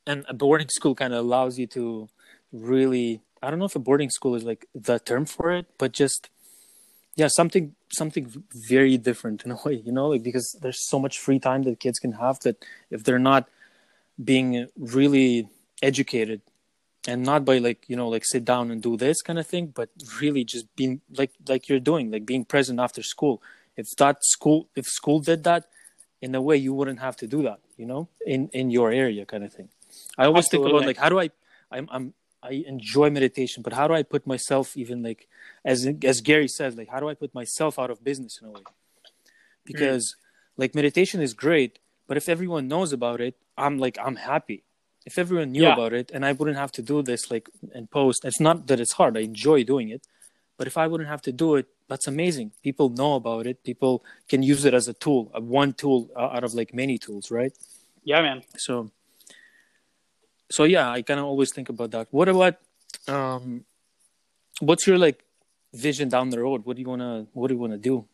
and 0.08 0.26
a 0.28 0.34
boarding 0.34 0.70
school 0.70 0.96
kind 0.96 1.14
of 1.14 1.20
allows 1.20 1.58
you 1.58 1.68
to 1.68 2.10
really 2.52 3.22
I 3.42 3.50
don't 3.50 3.60
know 3.60 3.66
if 3.66 3.76
a 3.76 3.80
boarding 3.80 4.10
school 4.10 4.36
is 4.36 4.44
like 4.44 4.66
the 4.74 5.00
term 5.00 5.26
for 5.26 5.52
it, 5.52 5.68
but 5.78 5.92
just 5.92 6.30
yeah, 7.16 7.28
something 7.28 7.76
something 7.94 8.44
very 8.54 8.98
different 8.98 9.44
in 9.44 9.52
a 9.52 9.58
way, 9.66 9.76
you 9.76 9.92
know, 9.92 10.08
like 10.08 10.24
because 10.24 10.58
there's 10.62 10.88
so 10.88 11.00
much 11.00 11.20
free 11.20 11.40
time 11.40 11.64
that 11.64 11.80
kids 11.80 12.00
can 12.00 12.14
have 12.14 12.40
that 12.40 12.64
if 12.90 13.04
they're 13.04 13.20
not 13.20 13.48
being 14.24 14.68
really 14.78 15.50
educated 15.82 16.42
and 17.08 17.24
not 17.24 17.46
by 17.46 17.58
like 17.58 17.84
you 17.88 17.96
know 17.96 18.08
like 18.08 18.26
sit 18.26 18.46
down 18.46 18.72
and 18.72 18.82
do 18.82 18.98
this 18.98 19.22
kind 19.22 19.38
of 19.38 19.46
thing 19.46 19.68
but 19.68 19.90
really 20.22 20.44
just 20.44 20.74
being 20.76 21.02
like 21.18 21.32
like 21.48 21.68
you're 21.68 21.80
doing 21.80 22.10
like 22.12 22.26
being 22.26 22.46
present 22.46 22.80
after 22.80 23.04
school 23.04 23.42
if 23.78 23.88
that 23.98 24.24
school 24.24 24.70
if 24.76 24.86
school 24.86 25.20
did 25.20 25.44
that 25.44 25.66
in 26.22 26.34
a 26.36 26.42
way 26.42 26.58
you 26.58 26.74
wouldn't 26.74 27.00
have 27.00 27.16
to 27.16 27.28
do 27.28 27.42
that 27.44 27.60
you 27.78 27.86
know 27.86 28.08
in 28.26 28.50
in 28.54 28.70
your 28.70 28.92
area 28.92 29.26
kind 29.26 29.44
of 29.44 29.54
thing 29.54 29.70
i 30.18 30.26
always 30.26 30.46
Absolutely. 30.46 30.72
think 30.72 30.76
about 30.76 30.88
like 30.88 30.98
how 30.98 31.10
do 31.10 31.20
i 31.20 31.30
i'm 31.72 31.88
i'm 31.92 32.14
i 32.44 32.64
enjoy 32.68 33.10
meditation 33.10 33.62
but 33.62 33.74
how 33.74 33.88
do 33.88 33.94
i 33.94 34.04
put 34.04 34.26
myself 34.26 34.76
even 34.78 35.04
like 35.04 35.28
as 35.64 35.88
as 36.04 36.22
gary 36.22 36.48
says 36.48 36.76
like 36.76 36.90
how 36.90 37.00
do 37.00 37.10
i 37.10 37.14
put 37.14 37.34
myself 37.34 37.78
out 37.78 37.90
of 37.90 38.04
business 38.04 38.40
in 38.42 38.48
a 38.48 38.52
way 38.52 38.62
because 39.66 40.04
mm. 40.04 40.60
like 40.62 40.76
meditation 40.76 41.22
is 41.22 41.34
great 41.34 41.80
but 42.08 42.18
if 42.18 42.30
everyone 42.30 42.68
knows 42.68 42.94
about 42.94 43.20
it 43.20 43.36
i'm 43.58 43.78
like 43.78 43.98
i'm 44.04 44.16
happy 44.16 44.64
if 45.06 45.20
everyone 45.20 45.52
knew 45.52 45.64
yeah. 45.64 45.74
about 45.74 45.94
it 45.94 46.12
and 46.14 46.26
i 46.26 46.32
wouldn't 46.32 46.58
have 46.58 46.72
to 46.72 46.82
do 46.82 47.02
this 47.02 47.30
like 47.30 47.50
and 47.74 47.92
post 47.92 48.24
it's 48.26 48.40
not 48.40 48.68
that 48.68 48.80
it's 48.80 48.94
hard 48.94 49.18
i 49.18 49.22
enjoy 49.22 49.64
doing 49.64 49.90
it 49.90 50.08
but 50.58 50.68
if 50.68 50.78
i 50.78 50.88
wouldn't 50.88 51.10
have 51.10 51.22
to 51.22 51.32
do 51.32 51.56
it 51.56 51.68
that's 51.88 52.08
amazing. 52.08 52.52
People 52.64 52.90
know 52.90 53.16
about 53.16 53.46
it. 53.48 53.64
People 53.64 54.04
can 54.28 54.42
use 54.42 54.66
it 54.66 54.74
as 54.74 54.88
a 54.88 54.94
tool 54.94 55.32
one 55.36 55.74
tool 55.74 56.10
out 56.18 56.44
of 56.44 56.54
like 56.54 56.74
many 56.74 56.98
tools 56.98 57.32
right? 57.32 57.54
Yeah 58.04 58.22
man. 58.22 58.44
So 58.58 58.92
so 60.52 60.64
yeah 60.64 60.90
i 60.92 61.02
kind 61.02 61.20
of 61.20 61.26
always 61.26 61.52
think 61.52 61.70
about 61.70 61.92
that. 61.92 62.08
What 62.12 62.30
about 62.30 62.56
um 63.08 63.66
what's 64.60 64.88
your 64.88 64.98
like 64.98 65.24
vision 65.74 66.10
down 66.10 66.30
the 66.30 66.40
road? 66.40 66.66
What 66.66 66.76
do 66.76 66.82
you 66.82 66.90
want 66.90 67.02
to 67.02 67.28
what 67.34 67.48
do 67.50 67.54
you 67.56 67.60
want 67.60 67.74
to 67.74 67.80
do? 67.80 68.06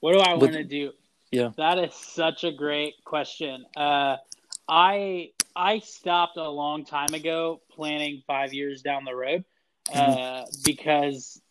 What 0.00 0.12
do 0.14 0.20
i 0.20 0.34
want 0.34 0.52
to 0.52 0.64
do? 0.64 0.92
Yeah. 1.30 1.50
That 1.56 1.78
is 1.78 1.94
such 1.94 2.44
a 2.44 2.52
great 2.52 2.94
question. 3.04 3.64
Uh 3.76 4.16
i 4.68 5.30
I 5.54 5.80
stopped 5.80 6.38
a 6.38 6.48
long 6.48 6.86
time 6.86 7.12
ago 7.12 7.60
planning 7.70 8.22
five 8.26 8.54
years 8.54 8.80
down 8.80 9.04
the 9.04 9.14
road 9.14 9.44
uh, 9.92 9.98
mm-hmm. 9.98 10.44
because 10.64 11.41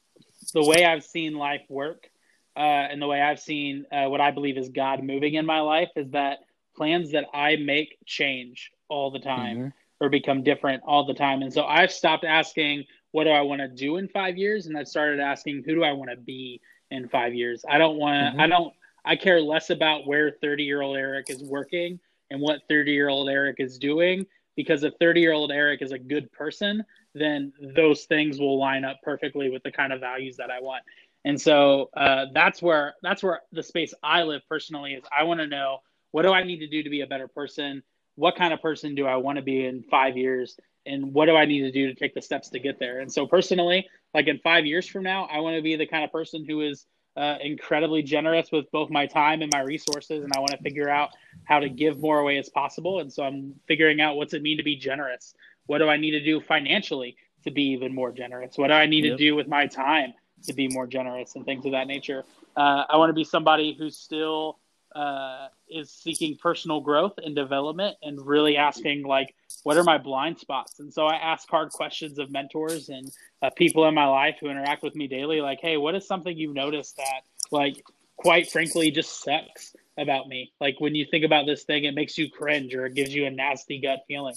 the 0.51 0.65
way 0.65 0.85
I've 0.85 1.03
seen 1.03 1.35
life 1.35 1.63
work 1.69 2.09
uh, 2.55 2.59
and 2.59 3.01
the 3.01 3.07
way 3.07 3.21
I've 3.21 3.39
seen 3.39 3.85
uh, 3.91 4.09
what 4.09 4.21
I 4.21 4.31
believe 4.31 4.57
is 4.57 4.69
God 4.69 5.03
moving 5.03 5.35
in 5.35 5.45
my 5.45 5.61
life 5.61 5.89
is 5.95 6.09
that 6.11 6.39
plans 6.75 7.11
that 7.11 7.25
I 7.33 7.57
make 7.57 7.97
change 8.05 8.71
all 8.89 9.11
the 9.11 9.19
time 9.19 9.57
mm-hmm. 9.57 9.67
or 9.99 10.09
become 10.09 10.43
different 10.43 10.83
all 10.85 11.05
the 11.05 11.13
time. 11.13 11.41
And 11.41 11.53
so 11.53 11.63
I've 11.63 11.91
stopped 11.91 12.25
asking, 12.25 12.85
what 13.11 13.25
do 13.25 13.29
I 13.29 13.41
want 13.41 13.61
to 13.61 13.67
do 13.67 13.97
in 13.97 14.07
five 14.09 14.37
years? 14.37 14.67
And 14.67 14.77
I've 14.77 14.87
started 14.87 15.19
asking, 15.19 15.63
who 15.65 15.75
do 15.75 15.83
I 15.83 15.93
want 15.93 16.11
to 16.11 16.17
be 16.17 16.61
in 16.89 17.07
five 17.09 17.33
years? 17.33 17.63
I 17.69 17.77
don't 17.77 17.97
want 17.97 18.15
to, 18.15 18.31
mm-hmm. 18.31 18.41
I 18.41 18.47
don't, 18.47 18.73
I 19.03 19.15
care 19.15 19.41
less 19.41 19.69
about 19.69 20.05
where 20.05 20.31
30 20.41 20.63
year 20.63 20.81
old 20.81 20.97
Eric 20.97 21.29
is 21.29 21.43
working 21.43 21.99
and 22.29 22.39
what 22.41 22.61
30 22.69 22.91
year 22.91 23.09
old 23.09 23.29
Eric 23.29 23.57
is 23.59 23.77
doing. 23.77 24.25
Because 24.55 24.83
if 24.83 24.93
30 24.99 25.21
year 25.21 25.33
old 25.33 25.51
Eric 25.51 25.81
is 25.81 25.91
a 25.91 25.99
good 25.99 26.31
person, 26.31 26.83
then 27.13 27.53
those 27.75 28.05
things 28.05 28.39
will 28.39 28.59
line 28.59 28.85
up 28.85 28.97
perfectly 29.03 29.49
with 29.49 29.63
the 29.63 29.71
kind 29.71 29.91
of 29.93 29.99
values 29.99 30.37
that 30.37 30.49
I 30.49 30.61
want. 30.61 30.83
And 31.25 31.39
so 31.39 31.89
uh, 31.95 32.25
that's 32.33 32.61
where 32.61 32.95
that's 33.01 33.21
where 33.21 33.41
the 33.51 33.63
space 33.63 33.93
I 34.01 34.23
live 34.23 34.41
personally 34.49 34.93
is. 34.93 35.03
I 35.15 35.23
want 35.23 35.39
to 35.39 35.47
know 35.47 35.79
what 36.11 36.23
do 36.23 36.31
I 36.31 36.43
need 36.43 36.59
to 36.59 36.67
do 36.67 36.83
to 36.83 36.89
be 36.89 37.01
a 37.01 37.07
better 37.07 37.27
person. 37.27 37.83
What 38.15 38.35
kind 38.35 38.53
of 38.53 38.61
person 38.61 38.95
do 38.95 39.05
I 39.05 39.15
want 39.17 39.37
to 39.37 39.41
be 39.41 39.65
in 39.65 39.83
five 39.83 40.17
years? 40.17 40.57
And 40.85 41.13
what 41.13 41.27
do 41.27 41.35
I 41.35 41.45
need 41.45 41.61
to 41.61 41.71
do 41.71 41.87
to 41.87 41.93
take 41.93 42.15
the 42.15 42.21
steps 42.21 42.49
to 42.49 42.59
get 42.59 42.79
there? 42.79 43.01
And 43.01 43.11
so 43.11 43.27
personally, 43.27 43.87
like 44.13 44.27
in 44.27 44.39
five 44.39 44.65
years 44.65 44.87
from 44.87 45.03
now, 45.03 45.25
I 45.25 45.39
want 45.39 45.55
to 45.55 45.61
be 45.61 45.75
the 45.75 45.85
kind 45.85 46.03
of 46.03 46.11
person 46.11 46.43
who 46.45 46.61
is 46.61 46.85
uh, 47.15 47.35
incredibly 47.41 48.01
generous 48.01 48.51
with 48.51 48.69
both 48.71 48.89
my 48.89 49.05
time 49.05 49.41
and 49.41 49.51
my 49.51 49.61
resources, 49.61 50.23
and 50.23 50.31
I 50.35 50.39
want 50.39 50.51
to 50.51 50.57
figure 50.57 50.89
out 50.89 51.09
how 51.43 51.59
to 51.59 51.69
give 51.69 51.99
more 51.99 52.19
away 52.19 52.37
as 52.37 52.49
possible. 52.49 52.99
And 52.99 53.11
so 53.11 53.23
I'm 53.23 53.53
figuring 53.67 54.01
out 54.01 54.15
what's 54.15 54.33
it 54.33 54.41
mean 54.41 54.57
to 54.57 54.63
be 54.63 54.75
generous. 54.75 55.35
What 55.71 55.77
do 55.77 55.87
I 55.87 55.95
need 55.95 56.11
to 56.11 56.19
do 56.19 56.41
financially 56.41 57.15
to 57.45 57.49
be 57.49 57.63
even 57.69 57.95
more 57.95 58.11
generous? 58.11 58.57
What 58.57 58.67
do 58.67 58.73
I 58.73 58.87
need 58.87 59.05
yep. 59.05 59.13
to 59.13 59.17
do 59.17 59.37
with 59.37 59.47
my 59.47 59.67
time 59.67 60.13
to 60.43 60.51
be 60.51 60.67
more 60.67 60.85
generous 60.85 61.37
and 61.37 61.45
things 61.45 61.65
of 61.65 61.71
that 61.71 61.87
nature? 61.87 62.25
Uh, 62.57 62.83
I 62.89 62.97
want 62.97 63.07
to 63.07 63.13
be 63.13 63.23
somebody 63.23 63.73
who 63.79 63.89
still 63.89 64.59
uh, 64.93 65.47
is 65.69 65.89
seeking 65.89 66.35
personal 66.35 66.81
growth 66.81 67.13
and 67.23 67.33
development 67.33 67.95
and 68.03 68.19
really 68.19 68.57
asking 68.57 69.03
like 69.03 69.33
what 69.63 69.77
are 69.77 69.83
my 69.85 69.97
blind 69.97 70.37
spots 70.37 70.81
and 70.81 70.93
so 70.93 71.05
i 71.05 71.15
ask 71.15 71.47
hard 71.49 71.69
questions 71.69 72.19
of 72.19 72.29
mentors 72.29 72.89
and 72.89 73.09
uh, 73.41 73.49
people 73.55 73.87
in 73.87 73.93
my 73.93 74.05
life 74.05 74.35
who 74.41 74.49
interact 74.49 74.83
with 74.83 74.93
me 74.93 75.07
daily 75.07 75.39
like 75.39 75.59
hey 75.61 75.77
what 75.77 75.95
is 75.95 76.05
something 76.05 76.37
you've 76.37 76.53
noticed 76.53 76.97
that 76.97 77.21
like 77.51 77.81
quite 78.17 78.51
frankly 78.51 78.91
just 78.91 79.23
sucks 79.23 79.73
about 79.97 80.27
me 80.27 80.51
like 80.59 80.75
when 80.79 80.93
you 80.93 81.05
think 81.05 81.23
about 81.23 81.45
this 81.45 81.63
thing 81.63 81.85
it 81.85 81.95
makes 81.95 82.17
you 82.17 82.29
cringe 82.29 82.75
or 82.75 82.85
it 82.87 82.93
gives 82.93 83.13
you 83.13 83.25
a 83.25 83.29
nasty 83.29 83.79
gut 83.79 83.99
feeling 84.09 84.35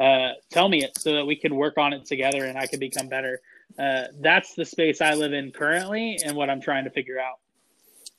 uh, 0.00 0.30
tell 0.50 0.68
me 0.68 0.82
it 0.84 0.98
so 0.98 1.12
that 1.14 1.26
we 1.26 1.36
can 1.36 1.54
work 1.54 1.78
on 1.78 1.92
it 1.92 2.04
together 2.04 2.44
and 2.44 2.58
i 2.58 2.66
can 2.66 2.80
become 2.80 3.08
better. 3.08 3.40
Uh, 3.78 4.04
that's 4.20 4.54
the 4.54 4.64
space 4.64 5.00
i 5.00 5.14
live 5.14 5.32
in 5.32 5.50
currently 5.50 6.18
and 6.24 6.36
what 6.36 6.50
i'm 6.50 6.60
trying 6.60 6.84
to 6.84 6.90
figure 6.90 7.18
out. 7.18 7.38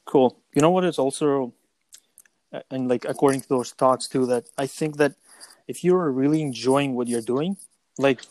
Cool. 0.05 0.37
You 0.53 0.61
know 0.61 0.69
what 0.71 0.83
is 0.83 0.99
also 0.99 1.53
and 2.69 2.87
like 2.87 3.05
according 3.05 3.41
to 3.41 3.49
those 3.49 3.71
thoughts 3.71 4.07
too 4.07 4.25
that 4.25 4.45
i 4.57 4.67
think 4.67 4.97
that 4.97 5.13
if 5.67 5.83
you're 5.83 6.11
really 6.11 6.41
enjoying 6.41 6.95
what 6.95 7.07
you're 7.07 7.21
doing 7.21 7.57
like 7.97 8.21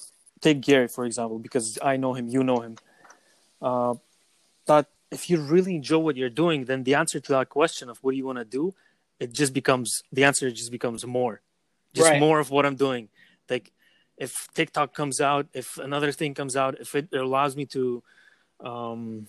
take 0.40 0.60
gary 0.60 0.88
for 0.88 1.04
example 1.04 1.38
because 1.38 1.78
i 1.82 1.96
know 1.96 2.14
him 2.14 2.28
you 2.28 2.42
know 2.44 2.60
him 2.60 2.76
uh, 3.62 3.94
that 4.66 4.86
if 5.10 5.30
you 5.30 5.40
really 5.40 5.74
enjoy 5.74 5.98
what 5.98 6.16
you're 6.16 6.30
doing 6.30 6.64
then 6.64 6.82
the 6.84 6.94
answer 6.94 7.20
to 7.20 7.32
that 7.32 7.48
question 7.48 7.88
of 7.88 7.98
what 8.02 8.12
do 8.12 8.16
you 8.16 8.26
want 8.26 8.38
to 8.38 8.44
do 8.44 8.74
it 9.20 9.32
just 9.32 9.52
becomes 9.54 10.02
the 10.12 10.24
answer 10.24 10.50
just 10.50 10.72
becomes 10.72 11.06
more. 11.06 11.40
Just 11.94 12.10
right. 12.10 12.20
more 12.20 12.40
of 12.40 12.50
what 12.50 12.66
i'm 12.66 12.76
doing 12.76 13.08
like 13.48 13.72
if 14.16 14.48
tiktok 14.54 14.94
comes 14.94 15.20
out 15.20 15.46
if 15.52 15.78
another 15.78 16.12
thing 16.12 16.34
comes 16.34 16.56
out 16.56 16.80
if 16.80 16.94
it 16.94 17.08
allows 17.12 17.56
me 17.56 17.66
to 17.66 18.02
um, 18.60 19.26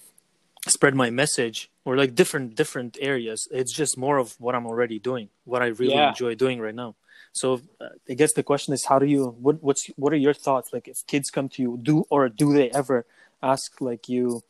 spread 0.67 0.95
my 0.95 1.10
message 1.10 1.69
or 1.84 1.95
like 1.98 2.15
different 2.15 2.55
different 2.55 2.98
areas 3.01 3.48
it's 3.51 3.74
just 3.74 3.98
more 3.98 4.17
of 4.17 4.39
what 4.39 4.55
i'm 4.55 4.65
already 4.65 5.00
doing 5.00 5.29
what 5.43 5.62
i 5.62 5.67
really 5.67 5.93
yeah. 5.93 6.10
enjoy 6.10 6.36
doing 6.36 6.60
right 6.60 6.75
now. 6.75 6.95
So 7.34 7.62
uh, 7.81 7.89
i 8.10 8.13
guess 8.13 8.34
the 8.34 8.43
question 8.43 8.74
is 8.74 8.86
how 8.86 9.00
do 9.00 9.05
you 9.05 9.36
what 9.39 9.62
what's 9.62 9.88
what 9.95 10.13
are 10.13 10.17
your 10.27 10.34
thoughts? 10.34 10.72
Like 10.74 10.88
if 10.88 11.05
kids 11.05 11.29
come 11.29 11.50
to 11.50 11.62
you 11.62 11.79
do 11.81 12.05
or 12.10 12.29
do 12.29 12.53
they 12.53 12.69
ever 12.72 13.05
ask 13.43 13.81
like 13.81 14.10
you 14.10 14.41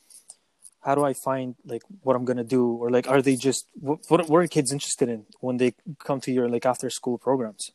how 0.82 0.94
do 0.94 1.04
i 1.04 1.14
find 1.14 1.56
like 1.66 1.84
what 2.02 2.16
i'm 2.16 2.26
gonna 2.26 2.44
do? 2.44 2.64
Or 2.82 2.90
like 2.90 3.08
are 3.08 3.22
they 3.22 3.36
just 3.36 3.68
what 3.74 4.00
what, 4.10 4.30
what 4.30 4.40
are 4.44 4.48
kids 4.48 4.72
interested 4.72 5.10
in 5.10 5.26
when 5.40 5.58
they 5.58 5.74
come 6.00 6.22
to 6.22 6.32
your 6.32 6.48
like 6.48 6.66
after 6.66 6.90
school 6.90 7.18
programs 7.18 7.72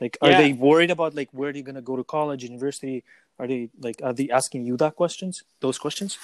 like 0.00 0.16
are 0.20 0.30
yeah. 0.30 0.40
they 0.40 0.52
worried 0.52 0.90
about 0.90 1.14
like 1.14 1.28
where 1.32 1.52
they're 1.52 1.62
gonna 1.62 1.82
go 1.82 1.96
to 1.96 2.04
college 2.04 2.42
university 2.42 3.04
are 3.38 3.46
they 3.46 3.70
like 3.80 4.00
are 4.02 4.12
they 4.12 4.28
asking 4.30 4.64
you 4.64 4.76
that 4.76 4.96
questions 4.96 5.44
those 5.60 5.78
questions 5.78 6.18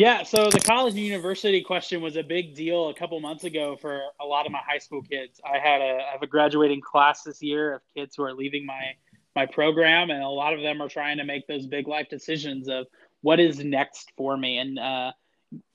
yeah, 0.00 0.22
so 0.22 0.48
the 0.48 0.60
college 0.60 0.94
and 0.94 1.02
university 1.02 1.60
question 1.60 2.00
was 2.00 2.16
a 2.16 2.22
big 2.22 2.54
deal 2.54 2.88
a 2.88 2.94
couple 2.94 3.20
months 3.20 3.44
ago 3.44 3.76
for 3.76 4.00
a 4.18 4.24
lot 4.24 4.46
of 4.46 4.52
my 4.52 4.60
high 4.66 4.78
school 4.78 5.02
kids. 5.02 5.42
I 5.44 5.58
had 5.58 5.82
a 5.82 5.98
I 6.08 6.12
have 6.12 6.22
a 6.22 6.26
graduating 6.26 6.80
class 6.80 7.22
this 7.22 7.42
year 7.42 7.74
of 7.74 7.82
kids 7.94 8.16
who 8.16 8.22
are 8.22 8.32
leaving 8.32 8.64
my 8.64 8.94
my 9.36 9.44
program, 9.44 10.08
and 10.08 10.22
a 10.22 10.28
lot 10.28 10.54
of 10.54 10.62
them 10.62 10.80
are 10.80 10.88
trying 10.88 11.18
to 11.18 11.24
make 11.24 11.46
those 11.46 11.66
big 11.66 11.86
life 11.86 12.08
decisions 12.08 12.66
of 12.66 12.86
what 13.20 13.40
is 13.40 13.58
next 13.58 14.10
for 14.16 14.38
me. 14.38 14.56
And 14.56 14.78
uh, 14.78 15.12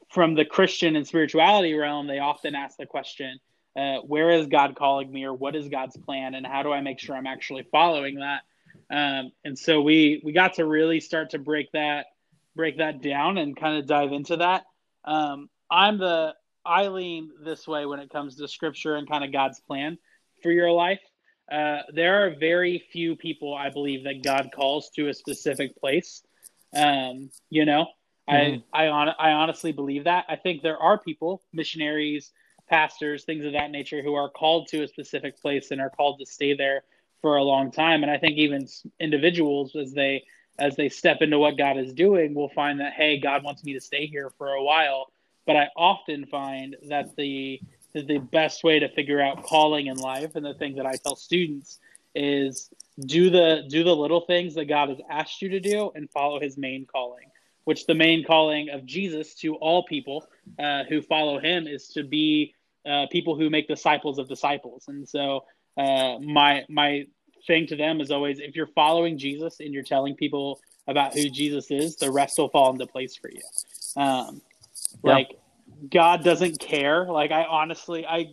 from 0.10 0.34
the 0.34 0.44
Christian 0.44 0.96
and 0.96 1.06
spirituality 1.06 1.76
realm, 1.76 2.08
they 2.08 2.18
often 2.18 2.56
ask 2.56 2.78
the 2.78 2.88
question, 2.88 3.40
uh, 3.76 3.98
"Where 4.00 4.32
is 4.32 4.48
God 4.48 4.76
calling 4.76 5.12
me?" 5.12 5.26
or 5.26 5.34
"What 5.34 5.56
is 5.56 5.68
God's 5.70 5.98
plan?" 5.98 6.36
and 6.36 6.46
how 6.46 6.64
do 6.64 6.72
I 6.72 6.82
make 6.82 7.00
sure 7.00 7.16
I'm 7.16 7.28
actually 7.28 7.64
following 7.72 8.20
that? 8.20 8.42
Um, 8.90 9.32
and 9.44 9.58
so 9.58 9.82
we 9.82 10.22
we 10.24 10.32
got 10.32 10.56
to 10.56 10.66
really 10.66 11.00
start 11.00 11.32
to 11.32 11.40
break 11.40 11.72
that 11.72 12.08
break 12.56 12.78
that 12.78 13.02
down 13.02 13.38
and 13.38 13.56
kind 13.56 13.78
of 13.78 13.88
dive 13.88 14.12
into 14.12 14.38
that. 14.38 14.64
Um, 15.04 15.50
I'm 15.70 15.98
the 15.98 16.34
I 16.66 16.88
lean 16.88 17.32
this 17.44 17.68
way 17.68 17.86
when 17.86 18.00
it 18.00 18.10
comes 18.10 18.36
to 18.36 18.48
scripture 18.48 18.96
and 18.96 19.10
kind 19.10 19.24
of 19.24 19.32
God's 19.32 19.60
plan 19.60 19.98
for 20.42 20.52
your 20.52 20.72
life. 20.72 21.02
Uh, 21.52 21.80
there 21.94 22.26
are 22.26 22.36
very 22.40 22.84
few 22.92 23.16
people 23.16 23.54
I 23.54 23.70
believe 23.70 24.06
that 24.06 24.24
God 24.24 24.50
calls 24.56 24.90
to 24.96 25.10
a 25.10 25.14
specific 25.14 25.80
place. 25.80 26.24
Um, 26.76 27.30
you 27.50 27.66
know, 27.66 27.88
mm-hmm. 28.30 28.62
I 28.74 28.86
I, 28.86 28.88
on, 28.88 29.10
I 29.20 29.32
honestly 29.32 29.72
believe 29.72 30.06
that. 30.06 30.26
I 30.28 30.38
think 30.38 30.64
there 30.64 30.78
are 30.78 30.98
people, 30.98 31.44
missionaries, 31.54 32.32
pastors, 32.68 33.24
things 33.24 33.46
of 33.46 33.54
that 33.54 33.72
nature, 33.72 34.02
who 34.02 34.16
are 34.16 34.30
called 34.30 34.68
to 34.70 34.84
a 34.84 34.88
specific 34.88 35.40
place 35.42 35.72
and 35.72 35.82
are 35.82 35.90
called 35.90 36.20
to 36.20 36.26
stay 36.26 36.56
there 36.56 36.84
for 37.22 37.38
a 37.38 37.44
long 37.44 37.72
time. 37.72 38.04
And 38.04 38.12
I 38.12 38.18
think 38.18 38.38
even 38.38 38.68
individuals, 39.00 39.76
as 39.76 39.94
they 39.94 40.24
as 40.58 40.76
they 40.76 40.88
step 40.88 41.18
into 41.22 41.38
what 41.38 41.58
God 41.58 41.78
is 41.78 41.94
doing, 41.94 42.34
will 42.34 42.50
find 42.50 42.80
that 42.80 42.94
hey, 42.94 43.20
God 43.20 43.44
wants 43.44 43.64
me 43.64 43.74
to 43.74 43.82
stay 43.82 44.06
here 44.08 44.30
for 44.38 44.50
a 44.50 44.64
while. 44.64 45.12
But 45.46 45.58
I 45.58 45.70
often 45.76 46.26
find 46.26 46.76
that 46.90 47.16
the 47.16 47.60
the 47.94 48.18
best 48.18 48.64
way 48.64 48.80
to 48.80 48.90
figure 48.90 49.22
out 49.22 49.44
calling 49.44 49.88
in 49.88 49.98
life, 49.98 50.36
and 50.36 50.46
the 50.46 50.54
thing 50.54 50.76
that 50.76 50.86
I 50.86 50.96
tell 50.96 51.16
students 51.16 51.80
is 52.14 52.70
do 53.06 53.30
the 53.30 53.66
do 53.70 53.84
the 53.84 53.96
little 53.96 54.22
things 54.22 54.56
that 54.56 54.66
God 54.66 54.90
has 54.90 55.00
asked 55.10 55.42
you 55.42 55.50
to 55.50 55.60
do, 55.60 55.92
and 55.96 56.10
follow 56.10 56.40
His 56.40 56.58
main 56.58 56.86
calling. 56.86 57.26
Which 57.66 57.88
the 57.88 57.96
main 57.96 58.24
calling 58.24 58.70
of 58.70 58.86
Jesus 58.86 59.34
to 59.36 59.56
all 59.56 59.84
people 59.86 60.28
uh, 60.60 60.84
who 60.84 61.02
follow 61.02 61.40
Him 61.40 61.68
is 61.68 61.88
to 61.90 62.04
be 62.04 62.54
uh, 62.86 63.08
people 63.12 63.36
who 63.36 63.50
make 63.50 63.68
disciples 63.68 64.20
of 64.20 64.28
disciples. 64.28 64.86
And 64.88 65.08
so 65.08 65.44
uh, 65.78 66.20
my 66.20 66.64
my 66.70 67.06
thing 67.48 67.68
to 67.68 67.76
them 67.76 68.02
is 68.02 68.12
always 68.12 68.40
if 68.40 68.56
you're 68.56 68.68
following 68.68 69.18
Jesus 69.18 69.60
and 69.60 69.74
you're 69.74 69.84
telling 69.84 70.16
people 70.16 70.60
about 70.88 71.14
who 71.14 71.30
Jesus 71.30 71.72
is, 71.72 71.96
the 71.96 72.12
rest 72.12 72.38
will 72.38 72.50
fall 72.50 72.72
into 72.72 72.86
place 72.86 73.16
for 73.16 73.30
you. 73.30 73.42
Um, 74.02 74.42
yeah. 75.04 75.14
Like 75.14 75.30
God 75.90 76.24
doesn't 76.24 76.60
care. 76.60 77.06
Like 77.06 77.32
I 77.32 77.44
honestly, 77.44 78.06
I, 78.06 78.28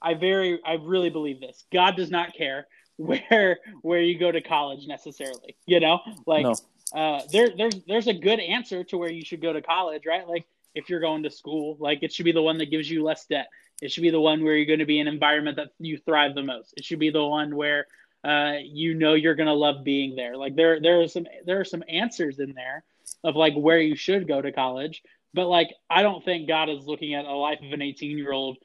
I 0.00 0.14
very, 0.14 0.60
I 0.64 0.74
really 0.74 1.10
believe 1.10 1.40
this. 1.40 1.64
God 1.72 1.96
does 1.96 2.10
not 2.10 2.34
care 2.34 2.66
where 2.96 3.58
where 3.82 4.00
you 4.00 4.18
go 4.18 4.30
to 4.32 4.40
college 4.40 4.86
necessarily. 4.86 5.56
You 5.66 5.80
know, 5.80 6.00
like 6.26 6.44
no. 6.44 6.54
uh, 6.98 7.22
there 7.32 7.50
there's 7.56 7.76
there's 7.86 8.06
a 8.06 8.14
good 8.14 8.40
answer 8.40 8.84
to 8.84 8.98
where 8.98 9.10
you 9.10 9.24
should 9.24 9.42
go 9.42 9.52
to 9.52 9.60
college, 9.60 10.02
right? 10.06 10.26
Like 10.26 10.46
if 10.74 10.88
you're 10.88 11.00
going 11.00 11.22
to 11.24 11.30
school, 11.30 11.76
like 11.80 12.02
it 12.02 12.12
should 12.12 12.24
be 12.24 12.32
the 12.32 12.42
one 12.42 12.58
that 12.58 12.70
gives 12.70 12.88
you 12.88 13.02
less 13.02 13.26
debt. 13.26 13.48
It 13.82 13.92
should 13.92 14.02
be 14.02 14.10
the 14.10 14.20
one 14.20 14.42
where 14.42 14.56
you're 14.56 14.66
going 14.66 14.78
to 14.78 14.86
be 14.86 15.00
in 15.00 15.08
an 15.08 15.14
environment 15.14 15.56
that 15.56 15.68
you 15.78 15.98
thrive 15.98 16.34
the 16.34 16.42
most. 16.42 16.74
It 16.76 16.84
should 16.84 16.98
be 16.98 17.10
the 17.10 17.24
one 17.24 17.54
where 17.54 17.86
uh, 18.24 18.54
you 18.64 18.94
know 18.94 19.14
you're 19.14 19.34
going 19.34 19.46
to 19.48 19.52
love 19.52 19.84
being 19.84 20.16
there. 20.16 20.36
Like 20.36 20.56
there 20.56 20.80
there 20.80 21.02
are 21.02 21.08
some 21.08 21.26
there 21.44 21.60
are 21.60 21.64
some 21.64 21.84
answers 21.88 22.38
in 22.38 22.54
there 22.54 22.84
of 23.22 23.36
like 23.36 23.54
where 23.54 23.80
you 23.80 23.96
should 23.96 24.26
go 24.26 24.40
to 24.40 24.52
college 24.52 25.02
but 25.36 25.48
like, 25.48 25.74
I 25.90 26.02
don't 26.02 26.24
think 26.24 26.48
God 26.48 26.70
is 26.70 26.86
looking 26.86 27.14
at 27.14 27.26
a 27.26 27.32
life 27.32 27.60
of 27.62 27.70
an 27.70 27.82
18 27.82 28.16
year 28.16 28.32
old, 28.32 28.56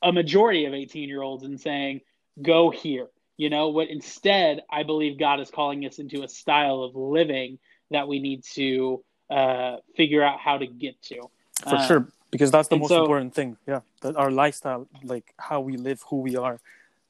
a 0.00 0.12
majority 0.12 0.64
of 0.64 0.72
18 0.72 1.08
year 1.08 1.22
olds, 1.22 1.42
and 1.42 1.60
saying, 1.60 2.02
go 2.40 2.70
here. 2.70 3.08
You 3.36 3.50
know, 3.50 3.70
what 3.70 3.88
instead, 3.88 4.62
I 4.70 4.84
believe 4.84 5.18
God 5.18 5.40
is 5.40 5.50
calling 5.50 5.84
us 5.86 5.98
into 5.98 6.22
a 6.22 6.28
style 6.28 6.84
of 6.84 6.94
living 6.94 7.58
that 7.90 8.06
we 8.06 8.20
need 8.20 8.44
to 8.52 9.02
uh, 9.28 9.76
figure 9.96 10.22
out 10.22 10.38
how 10.38 10.58
to 10.58 10.68
get 10.68 11.02
to. 11.04 11.22
For 11.64 11.74
uh, 11.74 11.86
sure, 11.86 12.08
because 12.30 12.50
that's 12.50 12.68
the 12.68 12.76
most 12.76 12.88
so, 12.88 13.00
important 13.00 13.34
thing. 13.34 13.56
Yeah, 13.66 13.80
that 14.02 14.16
our 14.16 14.30
lifestyle, 14.30 14.88
like 15.02 15.34
how 15.38 15.60
we 15.60 15.76
live, 15.76 16.02
who 16.08 16.16
we 16.16 16.36
are, 16.36 16.60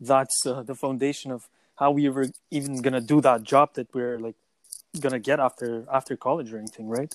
that's 0.00 0.46
uh, 0.46 0.62
the 0.62 0.74
foundation 0.74 1.30
of 1.30 1.48
how 1.76 1.90
we 1.90 2.08
were 2.08 2.26
even 2.50 2.80
gonna 2.82 3.00
do 3.00 3.20
that 3.20 3.42
job 3.42 3.74
that 3.74 3.94
we're 3.94 4.18
like 4.18 4.36
gonna 4.98 5.18
get 5.18 5.40
after 5.40 5.84
after 5.92 6.16
college 6.16 6.52
or 6.52 6.58
anything, 6.58 6.88
right? 6.88 7.14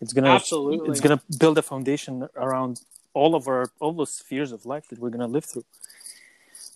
It's 0.00 0.12
gonna 0.12 0.30
absolutely. 0.30 0.90
It's 0.90 1.00
gonna 1.00 1.22
build 1.38 1.58
a 1.58 1.62
foundation 1.62 2.28
around 2.36 2.82
all 3.12 3.34
of 3.34 3.48
our 3.48 3.70
all 3.80 3.92
those 3.92 4.14
spheres 4.14 4.52
of 4.52 4.66
life 4.66 4.88
that 4.88 4.98
we're 4.98 5.10
gonna 5.10 5.28
live 5.28 5.44
through. 5.44 5.64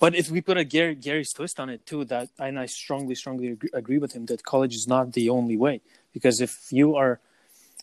But 0.01 0.15
if 0.15 0.31
we 0.31 0.41
put 0.41 0.57
a 0.57 0.65
Gary, 0.65 0.95
Gary's 0.95 1.33
twist 1.33 1.59
on 1.59 1.69
it 1.69 1.85
too, 1.85 2.05
that 2.07 2.29
and 2.39 2.59
I 2.59 2.67
strongly, 2.67 3.15
strongly 3.15 3.49
agree, 3.49 3.71
agree 3.73 3.99
with 3.99 4.13
him 4.13 4.27
that 4.27 4.45
college 4.45 4.75
is 4.75 4.87
not 4.87 5.13
the 5.13 5.29
only 5.29 5.57
way. 5.57 5.81
Because 6.13 6.41
if 6.41 6.69
you 6.71 6.95
are, 6.95 7.21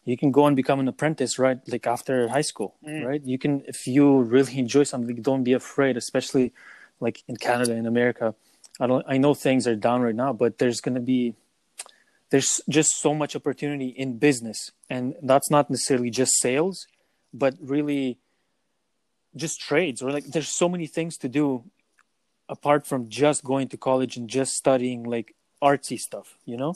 you 0.06 0.18
can 0.18 0.32
go 0.32 0.46
and 0.46 0.56
become 0.56 0.80
an 0.80 0.88
apprentice, 0.88 1.38
right? 1.38 1.60
Like 1.68 1.86
after 1.88 2.28
high 2.30 2.41
school, 2.41 2.76
mm. 2.88 3.06
right? 3.06 3.22
You 3.24 3.38
can, 3.38 3.63
if 3.68 3.88
you 3.88 4.22
really 4.22 4.58
enjoy 4.58 4.84
something, 4.84 5.22
don't 5.22 5.44
be 5.44 5.54
afraid. 5.54 5.98
Especially 5.98 6.54
like 7.00 7.24
in 7.28 7.36
Canada, 7.38 7.74
in 7.74 7.86
America, 7.86 8.36
I 8.80 8.88
don't. 8.88 9.06
I 9.08 9.18
know 9.18 9.34
things 9.34 9.68
are 9.68 9.76
down 9.76 10.02
right 10.02 10.15
now, 10.15 10.32
but 10.32 10.60
there's 10.60 10.80
gonna 10.80 11.00
be 11.00 11.36
there's 12.30 12.62
just 12.70 13.00
so 13.00 13.13
much 13.13 13.36
opportunity 13.36 13.88
in 13.88 14.18
business 14.18 14.72
and 14.89 15.15
that's 15.22 15.50
not 15.50 15.70
necessarily 15.70 16.10
just 16.10 16.34
sales 16.39 16.88
but 17.34 17.54
really 17.62 18.18
just 19.36 19.62
trades 19.62 20.02
or 20.02 20.12
like 20.12 20.26
there's 20.26 20.50
so 20.50 20.68
many 20.68 20.88
things 20.88 21.18
to 21.18 21.30
do 21.30 21.63
apart 22.50 22.86
from 22.86 23.10
just 23.10 23.44
going 23.44 23.68
to 23.68 23.78
college 23.78 24.18
and 24.18 24.30
just 24.30 24.54
studying 24.54 25.04
like 25.04 25.36
artsy 25.62 25.98
stuff 25.98 26.38
you 26.46 26.58
know 26.58 26.74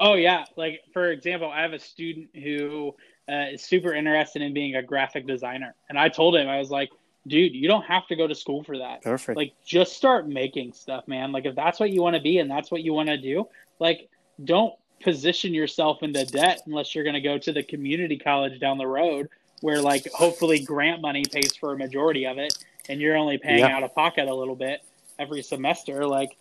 oh 0.00 0.14
yeah. 0.14 0.44
Like 0.56 0.82
for 0.92 1.10
example 1.10 1.50
i 1.50 1.62
have 1.62 1.72
a 1.72 1.78
student 1.78 2.28
who 2.34 2.94
uh, 3.28 3.52
is 3.52 3.62
super 3.62 3.92
interested 3.92 4.42
in 4.42 4.54
being 4.54 4.76
a 4.76 4.82
graphic 4.82 5.26
designer. 5.26 5.74
And 5.88 5.98
i 5.98 6.08
told 6.08 6.36
him 6.36 6.48
i 6.48 6.58
was 6.58 6.70
like 6.70 6.90
dude 7.26 7.54
you 7.54 7.66
don't 7.66 7.84
have 7.84 8.06
to 8.06 8.16
go 8.16 8.26
to 8.26 8.34
school 8.34 8.62
for 8.62 8.78
that. 8.78 9.02
Perfect. 9.02 9.36
Like 9.36 9.52
just 9.64 9.94
start 9.94 10.28
making 10.28 10.72
stuff 10.72 11.06
man. 11.08 11.32
Like 11.32 11.44
if 11.44 11.54
that's 11.54 11.80
what 11.80 11.90
you 11.90 12.02
want 12.02 12.16
to 12.16 12.22
be 12.22 12.38
and 12.38 12.50
that's 12.50 12.70
what 12.70 12.82
you 12.82 12.92
want 12.92 13.08
to 13.08 13.18
do 13.18 13.48
like 13.78 14.08
don't 14.44 14.74
position 15.00 15.52
yourself 15.52 16.02
into 16.02 16.24
debt 16.24 16.62
unless 16.66 16.94
you're 16.94 17.04
going 17.04 17.14
to 17.14 17.20
go 17.20 17.38
to 17.38 17.52
the 17.52 17.62
community 17.62 18.18
college 18.18 18.58
down 18.58 18.78
the 18.78 18.86
road 18.86 19.28
where 19.60 19.80
like 19.80 20.06
hopefully 20.12 20.58
grant 20.58 21.00
money 21.00 21.24
pays 21.30 21.54
for 21.54 21.72
a 21.72 21.78
majority 21.78 22.26
of 22.26 22.38
it 22.38 22.56
and 22.88 23.00
you're 23.00 23.16
only 23.16 23.38
paying 23.38 23.60
yeah. 23.60 23.76
out 23.76 23.82
of 23.82 23.94
pocket 23.94 24.28
a 24.28 24.34
little 24.34 24.56
bit 24.56 24.82
every 25.18 25.42
semester. 25.42 26.06
Like 26.06 26.36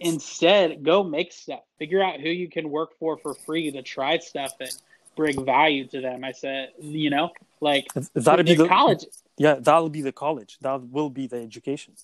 instead 0.00 0.82
go 0.82 1.02
make 1.02 1.32
stuff. 1.32 1.60
Figure 1.78 2.02
out 2.02 2.20
who 2.20 2.28
you 2.28 2.48
can 2.48 2.70
work 2.70 2.90
for 2.98 3.18
for 3.18 3.34
free 3.34 3.70
to 3.70 3.82
try 3.82 4.18
stuff 4.18 4.52
and 4.60 4.72
bring 5.16 5.44
value 5.44 5.86
to 5.88 6.00
them. 6.00 6.24
I 6.24 6.32
said 6.32 6.70
you 6.80 7.10
know 7.10 7.30
like 7.60 7.86
that'll 8.14 8.44
be 8.44 8.54
the 8.54 8.68
college 8.68 9.04
yeah 9.36 9.54
that'll 9.54 9.90
be 9.90 10.02
the 10.02 10.12
college. 10.12 10.58
That 10.60 10.82
will 10.88 11.10
be 11.10 11.26
the 11.26 11.36
education. 11.36 11.94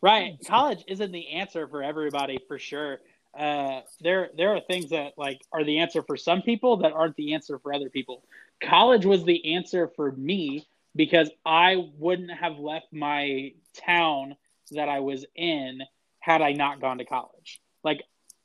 Right. 0.00 0.38
College 0.46 0.84
isn't 0.86 1.10
the 1.10 1.30
answer 1.30 1.66
for 1.66 1.82
everybody 1.82 2.38
for 2.46 2.58
sure. 2.58 3.00
Uh, 3.36 3.80
there 4.00 4.30
there 4.36 4.54
are 4.54 4.60
things 4.60 4.90
that 4.90 5.12
like 5.16 5.40
are 5.52 5.64
the 5.64 5.78
answer 5.78 6.02
for 6.02 6.16
some 6.16 6.42
people 6.42 6.78
that 6.78 6.92
aren't 6.92 7.16
the 7.16 7.34
answer 7.34 7.58
for 7.58 7.72
other 7.72 7.90
people. 7.90 8.22
College 8.62 9.04
was 9.04 9.24
the 9.24 9.54
answer 9.54 9.90
for 9.96 10.12
me 10.12 10.66
because 10.94 11.30
I 11.44 11.90
wouldn't 11.98 12.32
have 12.32 12.58
left 12.58 12.86
my 12.92 13.52
town 13.74 14.36
that 14.72 14.88
I 14.88 15.00
was 15.00 15.24
in 15.34 15.82
had 16.20 16.42
I 16.42 16.52
not 16.52 16.80
gone 16.80 16.98
to 16.98 17.04
college. 17.04 17.60
Like 17.84 18.02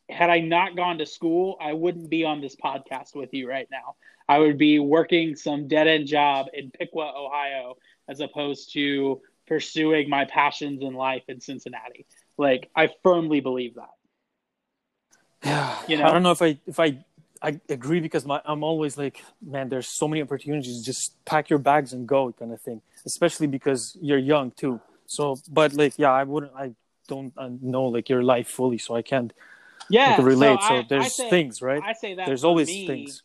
had 0.10 0.30
I 0.30 0.40
not 0.40 0.76
gone 0.76 0.98
to 1.00 1.06
school, 1.06 1.58
I 1.60 1.74
wouldn't 1.74 2.10
be 2.10 2.24
on 2.26 2.42
this 2.42 2.56
podcast 2.56 3.16
with 3.16 3.34
you 3.34 3.50
right 3.50 3.68
now. 3.72 3.96
I 4.28 4.40
would 4.40 4.58
be 4.58 4.80
working 4.80 5.36
some 5.36 5.68
dead 5.68 5.88
end 5.88 6.08
job 6.08 6.48
in 6.54 6.72
Piqua, 6.72 7.14
Ohio, 7.16 7.76
as 8.08 8.20
opposed 8.20 8.74
to 8.74 9.22
pursuing 9.48 10.10
my 10.10 10.26
passions 10.26 10.82
in 10.82 10.94
life 10.94 11.24
in 11.28 11.42
Cincinnati. 11.42 12.06
Like 12.38 12.70
I 12.76 12.90
firmly 13.04 13.42
believe 13.42 13.76
that. 13.76 13.90
Yeah, 15.44 15.78
you 15.88 15.98
know, 15.98 16.06
I 16.06 16.12
don't 16.12 16.24
know 16.24 16.32
if 16.32 16.42
I 16.42 16.58
if 16.66 16.80
I 16.80 17.04
I 17.42 17.60
agree 17.68 18.00
because 18.00 18.26
my 18.26 18.42
I'm 18.46 18.64
always 18.64 18.98
like, 18.98 19.22
man, 19.42 19.68
there's 19.68 19.88
so 19.88 20.08
many 20.08 20.22
opportunities. 20.22 20.82
Just 20.84 21.24
pack 21.26 21.50
your 21.50 21.60
bags 21.60 21.92
and 21.92 22.08
go, 22.08 22.32
kind 22.32 22.54
of 22.54 22.62
thing. 22.62 22.82
Especially 23.06 23.48
because 23.48 23.98
you're 24.02 24.18
young 24.18 24.52
too. 24.52 24.80
So, 25.06 25.38
but 25.52 25.74
like, 25.74 26.00
yeah, 26.00 26.12
I 26.12 26.24
wouldn't. 26.24 26.54
I 26.56 26.74
don't 27.08 27.34
know 27.62 27.86
like 27.86 28.10
your 28.10 28.24
life 28.24 28.48
fully, 28.48 28.78
so 28.78 28.96
I 28.96 29.02
can't. 29.02 29.34
Yeah, 29.90 30.22
relate. 30.22 30.60
So, 30.62 30.76
I, 30.76 30.82
so 30.82 30.88
there's 30.90 31.16
say, 31.16 31.30
things, 31.30 31.62
right? 31.62 31.82
I 31.84 31.94
say 31.94 32.16
that 32.16 32.26
there's 32.26 32.44
always 32.44 32.68
me, 32.68 32.88
things. 32.88 33.24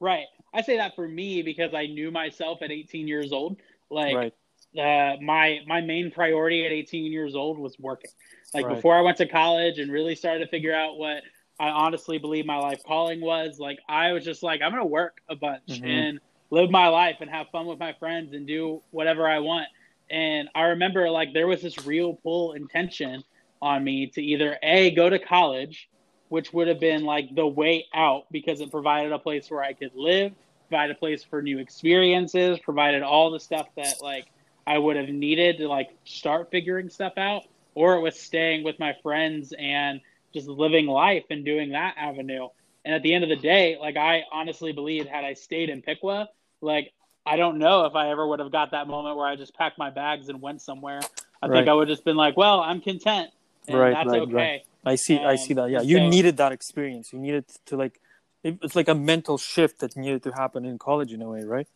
Right. 0.00 0.26
I 0.52 0.62
say 0.62 0.78
that 0.78 0.96
for 0.96 1.06
me 1.06 1.42
because 1.42 1.74
I 1.74 1.86
knew 1.86 2.10
myself 2.10 2.62
at 2.62 2.70
18 2.70 3.06
years 3.06 3.32
old. 3.32 3.58
Like, 3.90 4.14
right. 4.14 4.34
uh, 4.78 5.20
my 5.20 5.60
my 5.66 5.80
main 5.80 6.10
priority 6.10 6.64
at 6.64 6.72
18 6.72 7.12
years 7.12 7.34
old 7.34 7.58
was 7.58 7.78
working. 7.78 8.10
Like 8.54 8.66
right. 8.66 8.74
before 8.74 8.96
I 8.96 9.02
went 9.02 9.18
to 9.18 9.26
college 9.26 9.78
and 9.78 9.92
really 9.92 10.14
started 10.14 10.40
to 10.40 10.50
figure 10.50 10.74
out 10.74 10.96
what 10.96 11.22
I 11.60 11.68
honestly 11.68 12.18
believe 12.18 12.46
my 12.46 12.56
life 12.56 12.82
calling 12.84 13.20
was, 13.20 13.58
like 13.58 13.78
I 13.88 14.12
was 14.12 14.24
just 14.24 14.42
like, 14.42 14.62
I'm 14.62 14.70
gonna 14.70 14.86
work 14.86 15.20
a 15.28 15.36
bunch 15.36 15.66
mm-hmm. 15.68 15.84
and 15.86 16.20
live 16.50 16.70
my 16.70 16.88
life 16.88 17.16
and 17.20 17.30
have 17.30 17.48
fun 17.50 17.66
with 17.66 17.78
my 17.78 17.92
friends 17.92 18.32
and 18.32 18.46
do 18.46 18.82
whatever 18.90 19.28
I 19.28 19.38
want. 19.38 19.68
And 20.10 20.48
I 20.54 20.62
remember 20.62 21.10
like 21.10 21.32
there 21.32 21.46
was 21.46 21.62
this 21.62 21.86
real 21.86 22.14
pull 22.14 22.52
intention 22.52 23.22
on 23.62 23.84
me 23.84 24.06
to 24.08 24.22
either 24.22 24.58
A, 24.62 24.90
go 24.90 25.08
to 25.08 25.18
college, 25.18 25.88
which 26.28 26.52
would 26.52 26.68
have 26.68 26.80
been 26.80 27.04
like 27.04 27.34
the 27.34 27.46
way 27.46 27.86
out 27.94 28.24
because 28.30 28.60
it 28.60 28.70
provided 28.70 29.12
a 29.12 29.18
place 29.18 29.50
where 29.50 29.62
I 29.62 29.72
could 29.72 29.94
live, 29.94 30.32
provided 30.68 30.96
a 30.96 30.98
place 30.98 31.22
for 31.22 31.42
new 31.42 31.58
experiences, 31.58 32.58
provided 32.58 33.02
all 33.02 33.30
the 33.30 33.40
stuff 33.40 33.68
that 33.76 34.02
like 34.02 34.26
I 34.66 34.78
would 34.78 34.96
have 34.96 35.08
needed 35.08 35.58
to 35.58 35.68
like 35.68 35.90
start 36.04 36.50
figuring 36.50 36.88
stuff 36.88 37.14
out 37.16 37.44
or 37.74 37.94
it 37.94 38.00
was 38.00 38.18
staying 38.18 38.64
with 38.64 38.78
my 38.78 38.94
friends 39.02 39.52
and 39.58 40.00
just 40.32 40.48
living 40.48 40.86
life 40.86 41.24
and 41.30 41.44
doing 41.44 41.70
that 41.70 41.94
avenue. 41.96 42.48
And 42.84 42.94
at 42.94 43.02
the 43.02 43.14
end 43.14 43.24
of 43.24 43.30
the 43.30 43.36
day, 43.36 43.76
like 43.80 43.96
I 43.96 44.24
honestly 44.32 44.72
believe 44.72 45.06
had 45.06 45.24
I 45.24 45.34
stayed 45.34 45.70
in 45.70 45.82
Piqua, 45.82 46.28
like 46.60 46.92
I 47.26 47.36
don't 47.36 47.58
know 47.58 47.84
if 47.84 47.94
I 47.94 48.10
ever 48.10 48.26
would 48.26 48.40
have 48.40 48.50
got 48.50 48.70
that 48.72 48.86
moment 48.88 49.16
where 49.16 49.26
I 49.26 49.36
just 49.36 49.54
packed 49.54 49.78
my 49.78 49.90
bags 49.90 50.28
and 50.28 50.40
went 50.40 50.62
somewhere. 50.62 51.00
I 51.42 51.46
Right. 51.46 51.56
think 51.58 51.68
I 51.68 51.74
would 51.74 51.88
have 51.88 51.96
just 51.96 52.04
been 52.04 52.16
like, 52.16 52.36
well, 52.36 52.60
I'm 52.60 52.80
content. 52.80 53.30
And 53.68 53.78
Right, 53.78 53.92
that's 53.92 54.08
right, 54.08 54.22
okay. 54.22 54.32
right. 54.32 54.60
I 54.84 54.94
see. 54.96 55.18
I 55.18 55.36
see 55.36 55.54
that. 55.54 55.70
Yeah, 55.70 55.82
you 55.82 55.98
so- 55.98 56.08
needed 56.08 56.38
that 56.38 56.52
experience. 56.52 57.12
You 57.12 57.18
needed 57.18 57.44
to 57.66 57.76
like. 57.76 58.00
It's 58.42 58.74
like 58.74 58.88
a 58.88 58.94
mental 58.94 59.36
shift 59.36 59.80
that 59.80 59.96
needed 59.98 60.22
to 60.22 60.30
happen 60.30 60.64
in 60.64 60.78
college 60.78 61.12
in 61.12 61.20
a 61.20 61.28
way, 61.28 61.42
right? 61.44 61.68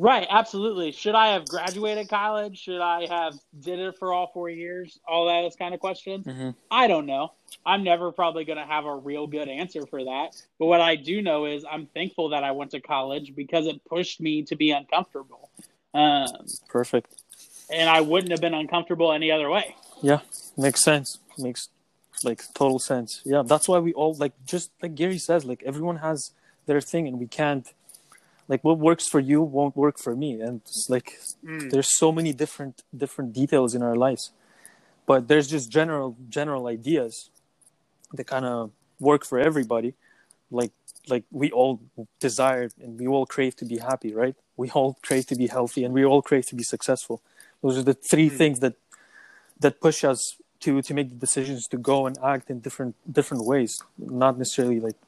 Right, 0.00 0.26
absolutely. 0.30 0.92
Should 0.92 1.14
I 1.14 1.34
have 1.34 1.46
graduated 1.46 2.08
college? 2.08 2.58
Should 2.58 2.80
I 2.80 3.06
have 3.06 3.34
did 3.60 3.78
it 3.78 3.98
for 3.98 4.14
all 4.14 4.30
four 4.32 4.48
years? 4.48 4.98
All 5.06 5.26
those 5.26 5.56
kind 5.56 5.74
of 5.74 5.80
questions. 5.80 6.24
Mm-hmm. 6.24 6.50
I 6.70 6.86
don't 6.86 7.04
know. 7.04 7.32
I'm 7.66 7.84
never 7.84 8.10
probably 8.10 8.46
going 8.46 8.56
to 8.56 8.64
have 8.64 8.86
a 8.86 8.96
real 8.96 9.26
good 9.26 9.46
answer 9.46 9.84
for 9.84 10.02
that. 10.02 10.42
But 10.58 10.66
what 10.66 10.80
I 10.80 10.96
do 10.96 11.20
know 11.20 11.44
is 11.44 11.66
I'm 11.70 11.84
thankful 11.84 12.30
that 12.30 12.42
I 12.44 12.52
went 12.52 12.70
to 12.70 12.80
college 12.80 13.34
because 13.36 13.66
it 13.66 13.84
pushed 13.84 14.22
me 14.22 14.42
to 14.44 14.56
be 14.56 14.70
uncomfortable. 14.70 15.50
Um, 15.92 16.28
Perfect. 16.70 17.14
and 17.70 17.90
I 17.90 18.00
wouldn't 18.00 18.30
have 18.30 18.40
been 18.40 18.54
uncomfortable 18.54 19.12
any 19.12 19.30
other 19.30 19.50
way. 19.50 19.76
Yeah, 20.00 20.20
makes 20.56 20.82
sense. 20.82 21.18
Makes 21.36 21.68
like 22.24 22.42
total 22.54 22.78
sense. 22.78 23.20
Yeah, 23.26 23.42
that's 23.44 23.68
why 23.68 23.80
we 23.80 23.92
all 23.92 24.14
like 24.14 24.32
just 24.46 24.70
like 24.80 24.94
Gary 24.94 25.18
says, 25.18 25.44
like 25.44 25.62
everyone 25.66 25.96
has 25.96 26.30
their 26.64 26.80
thing, 26.80 27.06
and 27.06 27.20
we 27.20 27.26
can't 27.26 27.70
like 28.50 28.62
what 28.64 28.78
works 28.88 29.06
for 29.12 29.20
you 29.30 29.38
won't 29.56 29.76
work 29.84 29.96
for 30.04 30.14
me, 30.22 30.30
and 30.44 30.60
it's 30.66 30.86
like 30.94 31.08
there's 31.70 31.90
so 32.02 32.08
many 32.18 32.32
different 32.42 32.82
different 33.02 33.30
details 33.40 33.70
in 33.76 33.82
our 33.88 33.96
lives, 34.06 34.22
but 35.10 35.28
there's 35.28 35.48
just 35.56 35.66
general 35.70 36.08
general 36.38 36.62
ideas 36.66 37.30
that 38.16 38.26
kind 38.34 38.44
of 38.44 38.72
work 38.98 39.22
for 39.30 39.38
everybody. 39.38 39.94
Like 40.50 40.72
like 41.12 41.24
we 41.30 41.46
all 41.58 41.72
desire 42.28 42.66
and 42.82 42.98
we 43.00 43.06
all 43.14 43.24
crave 43.34 43.54
to 43.62 43.64
be 43.72 43.78
happy, 43.90 44.12
right? 44.22 44.36
We 44.56 44.68
all 44.76 44.90
crave 45.08 45.24
to 45.32 45.36
be 45.42 45.46
healthy, 45.56 45.82
and 45.84 45.94
we 45.94 46.04
all 46.04 46.22
crave 46.30 46.46
to 46.46 46.56
be 46.56 46.64
successful. 46.74 47.16
Those 47.62 47.78
are 47.78 47.86
the 47.90 47.98
three 48.10 48.28
Mm. 48.30 48.38
things 48.40 48.56
that 48.64 48.74
that 49.64 49.74
push 49.86 49.98
us 50.12 50.20
to 50.62 50.82
to 50.88 50.92
make 50.98 51.08
the 51.14 51.20
decisions 51.26 51.68
to 51.72 51.78
go 51.92 51.96
and 52.08 52.14
act 52.34 52.50
in 52.52 52.56
different 52.66 52.94
different 53.18 53.42
ways 53.52 53.72
not 54.22 54.34
necessarily 54.42 54.80
like 54.88 54.98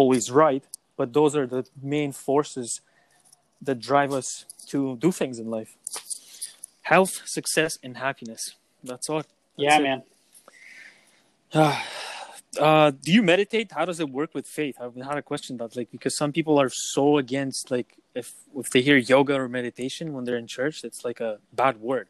always 0.00 0.24
right 0.44 0.64
but 1.00 1.14
those 1.18 1.32
are 1.38 1.46
the 1.56 1.62
main 1.96 2.12
forces 2.12 2.68
that 3.66 3.78
drive 3.90 4.12
us 4.20 4.28
to 4.72 4.78
do 5.04 5.10
things 5.20 5.36
in 5.42 5.46
life 5.58 5.72
health 6.92 7.14
success 7.36 7.72
and 7.84 7.92
happiness 8.08 8.42
that's 8.90 9.06
all 9.10 9.22
That's 9.22 9.30
yeah, 9.56 9.78
it. 9.78 9.86
man. 9.88 10.00
uh, 12.66 12.90
do 13.04 13.10
you 13.16 13.22
meditate 13.22 13.68
how 13.78 13.84
does 13.90 13.98
it 14.04 14.10
work 14.20 14.30
with 14.38 14.46
faith 14.60 14.76
i've 14.82 14.98
had 15.10 15.18
a 15.24 15.26
question 15.32 15.52
that 15.60 15.70
like 15.78 15.90
because 15.96 16.14
some 16.22 16.32
people 16.38 16.56
are 16.62 16.70
so 16.94 17.04
against 17.24 17.62
like 17.74 17.90
if 18.20 18.26
if 18.62 18.68
they 18.72 18.82
hear 18.88 18.98
yoga 19.14 19.34
or 19.42 19.48
meditation 19.60 20.04
when 20.14 20.22
they're 20.24 20.42
in 20.44 20.50
church 20.58 20.76
it's 20.88 21.02
like 21.08 21.20
a 21.28 21.32
bad 21.62 21.74
word 21.90 22.08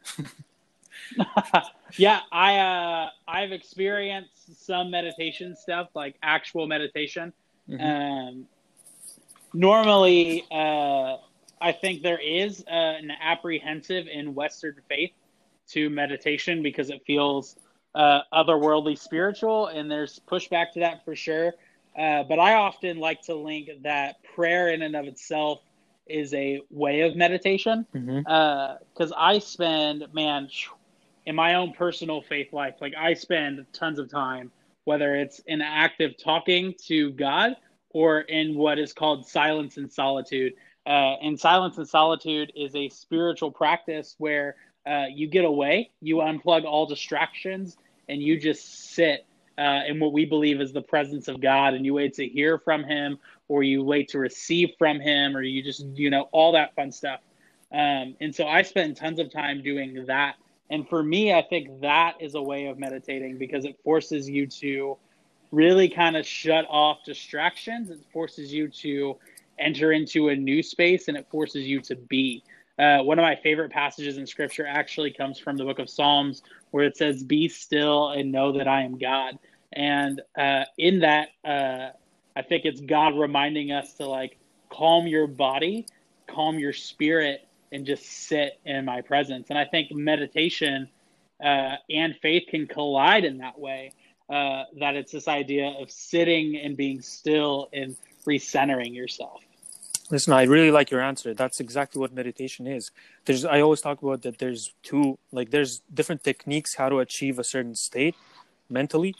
yeah, 2.05 2.19
I 2.31 2.51
uh, 2.71 3.09
I've 3.37 3.53
experienced 3.59 4.65
some 4.67 4.91
meditation 4.91 5.55
stuff, 5.55 5.87
like 6.01 6.15
actual 6.21 6.67
meditation. 6.67 7.33
Mhm. 7.69 7.81
Um, 7.89 8.47
normally, 9.53 10.45
uh, 10.51 11.17
I 11.59 11.71
think 11.71 12.01
there 12.01 12.19
is 12.19 12.63
uh, 12.67 12.73
an 12.73 13.11
apprehensive 13.21 14.07
in 14.07 14.33
Western 14.33 14.75
faith 14.89 15.11
to 15.69 15.89
meditation 15.89 16.63
because 16.63 16.89
it 16.89 17.01
feels 17.05 17.55
uh, 17.95 18.21
otherworldly 18.33 18.97
spiritual, 18.97 19.67
and 19.67 19.89
there's 19.89 20.19
pushback 20.27 20.71
to 20.73 20.79
that 20.79 21.05
for 21.05 21.15
sure. 21.15 21.53
Uh, 21.97 22.23
but 22.23 22.39
I 22.39 22.55
often 22.55 22.97
like 22.97 23.21
to 23.23 23.35
link 23.35 23.69
that 23.83 24.23
prayer 24.23 24.69
in 24.69 24.81
and 24.81 24.95
of 24.95 25.05
itself 25.05 25.59
is 26.07 26.33
a 26.33 26.61
way 26.69 27.01
of 27.01 27.15
meditation 27.15 27.85
because 27.91 29.13
I 29.15 29.39
spend, 29.39 30.05
man, 30.13 30.49
in 31.25 31.35
my 31.35 31.55
own 31.55 31.73
personal 31.73 32.21
faith 32.21 32.53
life, 32.53 32.75
like 32.81 32.93
I 32.97 33.13
spend 33.13 33.65
tons 33.73 33.99
of 33.99 34.09
time, 34.09 34.51
whether 34.85 35.15
it's 35.15 35.39
in 35.47 35.61
active 35.61 36.17
talking 36.17 36.73
to 36.87 37.11
God 37.11 37.55
or 37.93 38.21
in 38.21 38.55
what 38.55 38.79
is 38.79 38.93
called 38.93 39.27
silence 39.27 39.77
and 39.77 39.91
solitude. 39.91 40.53
Uh, 40.85 41.15
and 41.21 41.39
silence 41.39 41.77
and 41.77 41.87
solitude 41.87 42.51
is 42.55 42.75
a 42.75 42.89
spiritual 42.89 43.51
practice 43.51 44.15
where 44.17 44.55
uh, 44.87 45.05
you 45.13 45.27
get 45.27 45.45
away, 45.45 45.91
you 46.01 46.17
unplug 46.17 46.65
all 46.65 46.85
distractions, 46.85 47.77
and 48.09 48.21
you 48.21 48.39
just 48.39 48.93
sit 48.93 49.25
uh, 49.57 49.81
in 49.87 49.99
what 49.99 50.11
we 50.11 50.25
believe 50.25 50.59
is 50.59 50.73
the 50.73 50.81
presence 50.81 51.27
of 51.27 51.39
God, 51.39 51.73
and 51.73 51.85
you 51.85 51.93
wait 51.93 52.13
to 52.15 52.27
hear 52.27 52.57
from 52.57 52.83
Him, 52.83 53.19
or 53.47 53.63
you 53.63 53.83
wait 53.83 54.09
to 54.09 54.19
receive 54.19 54.71
from 54.79 54.99
Him, 54.99 55.37
or 55.37 55.43
you 55.43 55.61
just, 55.61 55.85
you 55.93 56.09
know, 56.09 56.29
all 56.31 56.51
that 56.53 56.73
fun 56.75 56.91
stuff. 56.91 57.19
Um, 57.71 58.15
and 58.19 58.33
so 58.33 58.47
I 58.47 58.63
spend 58.63 58.97
tons 58.97 59.19
of 59.19 59.31
time 59.31 59.61
doing 59.61 60.05
that. 60.07 60.35
And 60.69 60.87
for 60.87 61.03
me, 61.03 61.33
I 61.33 61.41
think 61.41 61.81
that 61.81 62.15
is 62.19 62.35
a 62.35 62.41
way 62.41 62.65
of 62.67 62.79
meditating 62.79 63.37
because 63.37 63.65
it 63.65 63.77
forces 63.83 64.29
you 64.29 64.47
to 64.47 64.97
really 65.51 65.89
kind 65.89 66.15
of 66.15 66.25
shut 66.25 66.65
off 66.69 67.03
distractions. 67.05 67.89
It 67.89 67.99
forces 68.11 68.53
you 68.53 68.67
to 68.69 69.17
enter 69.59 69.91
into 69.91 70.29
a 70.29 70.35
new 70.35 70.63
space 70.63 71.07
and 71.07 71.17
it 71.17 71.27
forces 71.29 71.65
you 71.65 71.81
to 71.81 71.95
be. 71.95 72.43
Uh, 72.79 72.99
one 72.99 73.19
of 73.19 73.23
my 73.23 73.35
favorite 73.35 73.71
passages 73.71 74.17
in 74.17 74.25
scripture 74.25 74.65
actually 74.65 75.11
comes 75.11 75.37
from 75.37 75.57
the 75.57 75.63
book 75.63 75.77
of 75.77 75.89
Psalms 75.89 76.41
where 76.71 76.85
it 76.85 76.97
says, 76.97 77.21
Be 77.21 77.47
still 77.47 78.09
and 78.09 78.31
know 78.31 78.51
that 78.53 78.67
I 78.67 78.81
am 78.81 78.97
God. 78.97 79.37
And 79.73 80.21
uh, 80.37 80.63
in 80.77 80.99
that, 80.99 81.29
uh, 81.45 81.89
I 82.35 82.41
think 82.41 82.65
it's 82.65 82.81
God 82.81 83.17
reminding 83.17 83.71
us 83.71 83.93
to 83.95 84.07
like 84.07 84.37
calm 84.69 85.05
your 85.05 85.27
body, 85.27 85.85
calm 86.27 86.57
your 86.57 86.73
spirit, 86.73 87.47
and 87.71 87.85
just 87.85 88.05
sit 88.05 88.59
in 88.65 88.85
my 88.85 89.01
presence. 89.01 89.49
And 89.49 89.59
I 89.59 89.65
think 89.65 89.91
meditation 89.91 90.89
uh, 91.43 91.75
and 91.89 92.15
faith 92.21 92.43
can 92.49 92.67
collide 92.67 93.25
in 93.25 93.37
that 93.39 93.59
way. 93.59 93.93
Uh, 94.31 94.63
that 94.79 94.95
it's 94.95 95.11
this 95.11 95.27
idea 95.27 95.67
of 95.81 95.91
sitting 95.91 96.55
and 96.63 96.77
being 96.77 97.01
still 97.01 97.67
and 97.73 97.97
recentering 98.25 98.93
yourself. 98.95 99.41
Listen, 100.09 100.31
I 100.33 100.43
really 100.43 100.71
like 100.71 100.89
your 100.93 101.01
answer. 101.01 101.33
That's 101.33 101.59
exactly 101.59 101.99
what 101.99 102.13
meditation 102.13 102.65
is. 102.65 102.91
There's, 103.25 103.43
I 103.45 103.59
always 103.65 103.81
talk 103.81 104.01
about 104.01 104.21
that. 104.23 104.37
There's 104.39 104.73
two, 104.83 105.17
like, 105.31 105.51
there's 105.51 105.81
different 105.93 106.23
techniques 106.23 106.75
how 106.75 106.87
to 106.89 106.99
achieve 106.99 107.39
a 107.39 107.43
certain 107.43 107.75
state 107.75 108.15
mentally, 108.69 109.15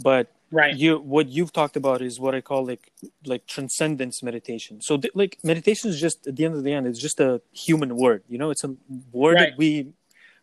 but 0.00 0.26
Right. 0.52 0.76
you, 0.76 0.98
what 0.98 1.28
you've 1.28 1.52
talked 1.52 1.76
about 1.76 2.00
is 2.02 2.20
what 2.20 2.34
I 2.34 2.40
call 2.40 2.64
like, 2.64 2.92
like 3.24 3.46
transcendence 3.48 4.22
meditation. 4.22 4.80
So, 4.80 4.96
th- 4.96 5.12
like, 5.14 5.38
meditation 5.42 5.90
is 5.90 6.00
just 6.00 6.26
at 6.28 6.36
the 6.36 6.44
end 6.44 6.54
of 6.54 6.62
the 6.62 6.72
end, 6.72 6.86
it's 6.86 7.00
just 7.00 7.18
a 7.18 7.40
human 7.52 7.96
word. 7.96 8.22
You 8.28 8.38
know, 8.38 8.50
it's 8.50 8.62
a 8.64 8.74
word 9.12 9.34
Right. 9.36 9.50
that 9.50 9.58
we 9.58 9.92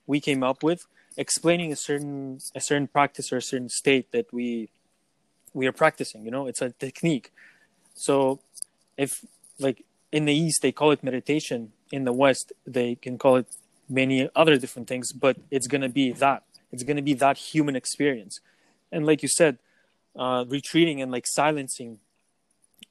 we 0.05 0.19
came 0.19 0.43
up 0.43 0.61
with, 0.63 0.85
explaining 1.17 1.71
a 1.71 1.75
certain 1.75 2.39
a 2.55 2.61
certain 2.61 2.87
practice 2.87 3.31
or 3.31 3.37
a 3.37 3.41
certain 3.41 3.69
state 3.69 4.11
that 4.11 4.31
we 4.33 4.69
we 5.53 5.67
are 5.67 5.71
practicing. 5.71 6.25
You 6.25 6.31
know, 6.31 6.47
it's 6.47 6.61
a 6.61 6.71
technique. 6.71 7.31
So, 7.95 8.39
if 8.97 9.23
like 9.59 9.83
in 10.13 10.25
the 10.25 10.33
east 10.33 10.61
they 10.61 10.71
call 10.71 10.91
it 10.91 11.03
meditation 11.03 11.73
in 11.91 12.05
the 12.05 12.13
west 12.13 12.53
they 12.65 12.95
can 12.95 13.17
call 13.17 13.35
it 13.35 13.47
many 13.89 14.29
other 14.35 14.57
different 14.57 14.87
things 14.87 15.11
but 15.11 15.35
it's 15.51 15.67
going 15.67 15.81
to 15.81 15.89
be 15.89 16.11
that 16.11 16.43
it's 16.71 16.83
going 16.83 16.95
to 16.95 17.01
be 17.01 17.13
that 17.13 17.37
human 17.37 17.75
experience 17.75 18.39
and 18.91 19.05
like 19.05 19.21
you 19.21 19.27
said 19.27 19.57
uh, 20.15 20.45
retreating 20.47 21.01
and 21.01 21.11
like 21.11 21.25
silencing 21.27 21.99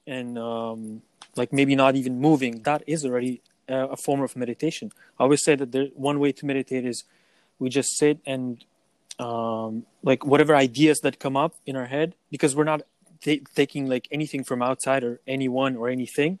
and 0.05 0.37
um, 0.37 1.01
like 1.35 1.53
maybe 1.53 1.75
not 1.75 1.95
even 1.95 2.19
moving 2.19 2.61
that 2.63 2.83
is 2.85 3.05
already 3.05 3.41
a, 3.67 3.87
a 3.87 3.97
form 3.97 4.21
of 4.21 4.35
meditation 4.35 4.91
i 5.19 5.23
always 5.23 5.43
say 5.43 5.55
that 5.55 5.71
there 5.71 5.87
one 5.95 6.19
way 6.19 6.31
to 6.31 6.45
meditate 6.45 6.85
is 6.85 7.05
we 7.63 7.69
just 7.69 7.97
sit 7.97 8.19
and 8.25 8.63
um, 9.19 9.85
like 10.03 10.25
whatever 10.25 10.55
ideas 10.55 10.99
that 10.99 11.19
come 11.19 11.37
up 11.37 11.55
in 11.65 11.75
our 11.75 11.85
head 11.85 12.15
because 12.29 12.55
we're 12.55 12.63
not 12.73 12.81
ta- 13.23 13.45
taking 13.55 13.87
like 13.87 14.07
anything 14.11 14.43
from 14.43 14.61
outside 14.61 15.03
or 15.03 15.19
anyone 15.25 15.75
or 15.75 15.89
anything 15.89 16.39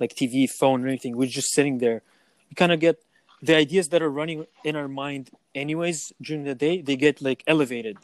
like 0.00 0.14
TV, 0.14 0.48
phone, 0.50 0.84
or 0.84 0.88
anything. 0.88 1.16
We're 1.16 1.28
just 1.28 1.52
sitting 1.52 1.78
there. 1.78 2.02
We 2.50 2.54
kind 2.54 2.72
of 2.72 2.80
get 2.80 3.02
the 3.42 3.54
ideas 3.56 3.88
that 3.88 4.02
are 4.02 4.10
running 4.10 4.46
in 4.64 4.76
our 4.76 4.88
mind, 4.88 5.30
anyways, 5.54 6.12
during 6.20 6.44
the 6.44 6.54
day. 6.54 6.80
They 6.80 6.96
get 6.96 7.22
like 7.22 7.42
elevated. 7.46 7.98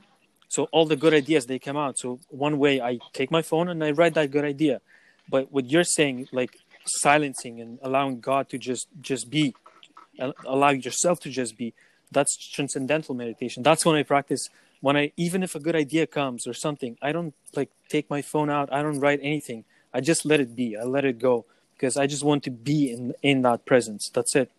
So 0.48 0.64
all 0.72 0.86
the 0.86 0.96
good 0.96 1.14
ideas 1.14 1.46
they 1.46 1.58
come 1.58 1.76
out. 1.76 1.98
So 1.98 2.20
one 2.28 2.58
way 2.58 2.80
I 2.80 2.98
take 3.12 3.30
my 3.30 3.42
phone 3.42 3.68
and 3.68 3.82
I 3.82 3.90
write 3.92 4.14
that 4.14 4.30
good 4.30 4.44
idea. 4.44 4.80
But 5.28 5.52
what 5.52 5.70
you're 5.70 5.84
saying, 5.84 6.28
like 6.32 6.58
silencing 6.84 7.60
and 7.60 7.78
allowing 7.82 8.20
God 8.20 8.48
to 8.50 8.58
just 8.58 8.88
just 9.00 9.30
be, 9.30 9.54
al- 10.18 10.34
allow 10.44 10.70
yourself 10.70 11.20
to 11.20 11.30
just 11.30 11.56
be. 11.56 11.74
That's 12.12 12.36
transcendental 12.36 13.14
meditation. 13.14 13.62
That's 13.62 13.84
when 13.84 13.96
I 13.96 14.02
practice. 14.02 14.48
When 14.80 14.96
I 14.96 15.12
even 15.16 15.42
if 15.42 15.54
a 15.54 15.60
good 15.60 15.76
idea 15.76 16.06
comes 16.06 16.46
or 16.46 16.54
something, 16.54 16.96
I 17.02 17.12
don't 17.12 17.34
like 17.54 17.70
take 17.88 18.08
my 18.10 18.22
phone 18.22 18.50
out. 18.50 18.72
I 18.72 18.82
don't 18.82 18.98
write 19.00 19.20
anything. 19.22 19.64
I 19.92 20.00
just 20.00 20.24
let 20.24 20.40
it 20.40 20.56
be. 20.56 20.76
I 20.76 20.84
let 20.84 21.04
it 21.04 21.18
go 21.18 21.44
because 21.76 21.96
I 21.96 22.06
just 22.06 22.24
want 22.24 22.42
to 22.44 22.50
be 22.50 22.90
in 22.90 23.14
in 23.22 23.42
that 23.42 23.66
presence. 23.66 24.08
That's 24.08 24.34
it. 24.34 24.50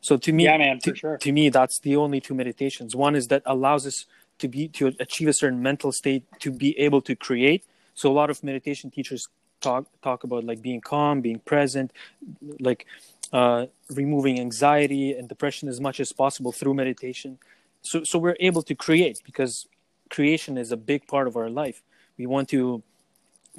So 0.00 0.16
to 0.16 0.32
me, 0.32 0.44
Yeah, 0.44 0.56
man, 0.58 0.78
to, 0.80 0.90
for 0.90 0.96
sure. 0.96 1.18
to 1.18 1.32
me, 1.32 1.48
that's 1.50 1.78
the 1.78 1.96
only 1.96 2.20
two 2.20 2.34
meditations. 2.34 2.96
One 2.96 3.14
is 3.14 3.28
that 3.28 3.42
allows 3.46 3.86
us 3.86 4.06
to 4.38 4.48
be 4.48 4.68
to 4.68 4.92
achieve 4.98 5.28
a 5.28 5.32
certain 5.32 5.62
mental 5.62 5.92
state 5.92 6.24
to 6.40 6.50
be 6.50 6.78
able 6.78 7.02
to 7.02 7.14
create. 7.14 7.64
So 7.94 8.10
a 8.10 8.14
lot 8.14 8.30
of 8.30 8.42
meditation 8.42 8.90
teachers 8.90 9.28
talk 9.60 9.86
talk 10.02 10.24
about 10.24 10.44
like 10.44 10.62
being 10.62 10.80
calm, 10.80 11.20
being 11.20 11.38
present, 11.40 11.92
like 12.58 12.86
uh, 13.32 13.66
removing 13.90 14.40
anxiety 14.40 15.12
and 15.12 15.28
depression 15.28 15.68
as 15.68 15.80
much 15.80 16.00
as 16.00 16.12
possible 16.12 16.52
through 16.52 16.74
meditation. 16.74 17.38
So 17.82 18.02
so 18.04 18.18
we're 18.18 18.36
able 18.40 18.62
to 18.62 18.74
create 18.74 19.20
because 19.24 19.66
creation 20.08 20.58
is 20.58 20.72
a 20.72 20.76
big 20.76 21.06
part 21.06 21.26
of 21.26 21.36
our 21.36 21.48
life. 21.48 21.82
We 22.18 22.26
want 22.26 22.48
to 22.50 22.82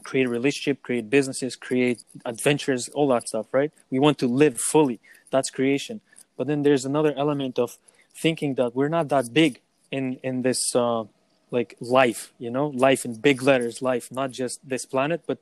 create 0.04 0.26
a 0.26 0.30
relationship, 0.30 0.82
create 0.82 1.10
businesses, 1.10 1.56
create 1.56 2.04
adventures, 2.26 2.90
all 2.90 3.08
that 3.10 3.28
stuff, 3.28 3.48
right? 3.52 3.72
We 3.90 4.00
want 4.00 4.18
to 4.20 4.28
live 4.28 4.60
fully. 4.60 5.00
That's 5.32 5.50
creation. 5.50 6.02
But 6.38 6.48
then 6.48 6.64
there's 6.64 6.86
another 6.86 7.14
element 7.16 7.60
of 7.60 7.78
thinking 8.16 8.56
that 8.56 8.76
we're 8.76 8.90
not 8.90 9.10
that 9.10 9.34
big 9.34 9.62
in 9.92 10.20
in 10.24 10.42
this 10.42 10.76
uh, 10.76 11.06
like 11.52 11.76
life, 11.82 12.32
you 12.40 12.50
know, 12.50 12.68
life 12.68 13.06
in 13.06 13.16
big 13.16 13.42
letters, 13.42 13.82
life, 13.82 14.12
not 14.12 14.32
just 14.32 14.60
this 14.68 14.86
planet, 14.86 15.22
but 15.28 15.40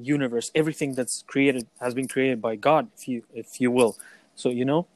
universe. 0.00 0.50
Everything 0.54 0.94
that's 0.94 1.22
created 1.26 1.66
has 1.80 1.94
been 1.94 2.08
created 2.08 2.40
by 2.40 2.56
God, 2.56 2.88
if 2.96 3.08
you 3.08 3.24
if 3.34 3.60
you 3.60 3.70
will. 3.70 3.96
So 4.34 4.48
you 4.50 4.64
know, 4.64 4.86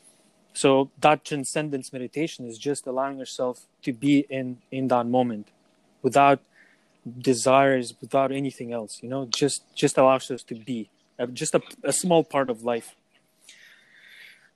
so 0.52 0.90
that 1.00 1.24
transcendence 1.24 1.92
meditation 1.92 2.46
is 2.46 2.58
just 2.58 2.86
allowing 2.86 3.18
yourself 3.18 3.66
to 3.82 3.92
be 3.92 4.26
in 4.28 4.58
in 4.70 4.88
that 4.88 5.06
moment, 5.06 5.48
without 6.02 6.40
desires, 7.18 7.94
without 8.00 8.30
anything 8.32 8.72
else. 8.72 9.02
You 9.02 9.08
know, 9.08 9.26
just 9.26 9.64
just 9.74 9.98
allows 9.98 10.30
us 10.30 10.42
to 10.44 10.54
be, 10.54 10.90
uh, 11.18 11.26
just 11.26 11.54
a, 11.54 11.62
a 11.84 11.92
small 11.92 12.24
part 12.24 12.50
of 12.50 12.62
life 12.62 12.94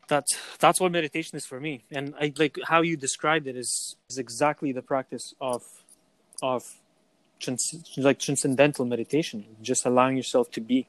that's 0.08 0.36
that's 0.58 0.80
what 0.80 0.92
meditation 0.92 1.36
is 1.36 1.46
for 1.46 1.60
me 1.60 1.84
and 1.90 2.14
i 2.20 2.32
like 2.36 2.58
how 2.64 2.82
you 2.82 2.96
described 2.96 3.46
it 3.46 3.56
is 3.56 3.96
is 4.10 4.18
exactly 4.18 4.72
the 4.72 4.82
practice 4.82 5.34
of 5.40 5.62
of 6.42 6.74
trans- 7.40 7.84
like 7.96 8.18
transcendental 8.18 8.84
meditation, 8.84 9.44
just 9.62 9.86
allowing 9.86 10.16
yourself 10.16 10.50
to 10.52 10.60
be. 10.60 10.86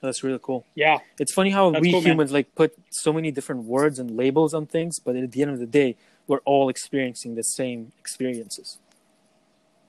That's 0.00 0.24
really 0.24 0.40
cool. 0.42 0.64
Yeah, 0.74 0.98
it's 1.18 1.32
funny 1.32 1.50
how 1.50 1.70
That's 1.70 1.82
we 1.82 1.92
cool, 1.92 2.00
humans 2.00 2.32
like 2.32 2.54
put 2.54 2.72
so 2.90 3.12
many 3.12 3.30
different 3.30 3.64
words 3.64 3.98
and 3.98 4.16
labels 4.16 4.54
on 4.54 4.66
things, 4.66 4.98
but 4.98 5.14
at 5.14 5.32
the 5.32 5.42
end 5.42 5.50
of 5.50 5.58
the 5.58 5.66
day, 5.66 5.96
we're 6.26 6.38
all 6.46 6.68
experiencing 6.70 7.34
the 7.34 7.42
same 7.42 7.92
experiences. 7.98 8.78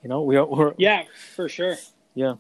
You 0.04 0.10
know, 0.10 0.22
we 0.24 0.36
are. 0.36 0.46
We're, 0.46 0.74
yeah, 0.78 1.04
for 1.36 1.48
sure. 1.48 1.78
Yeah, 2.14 2.36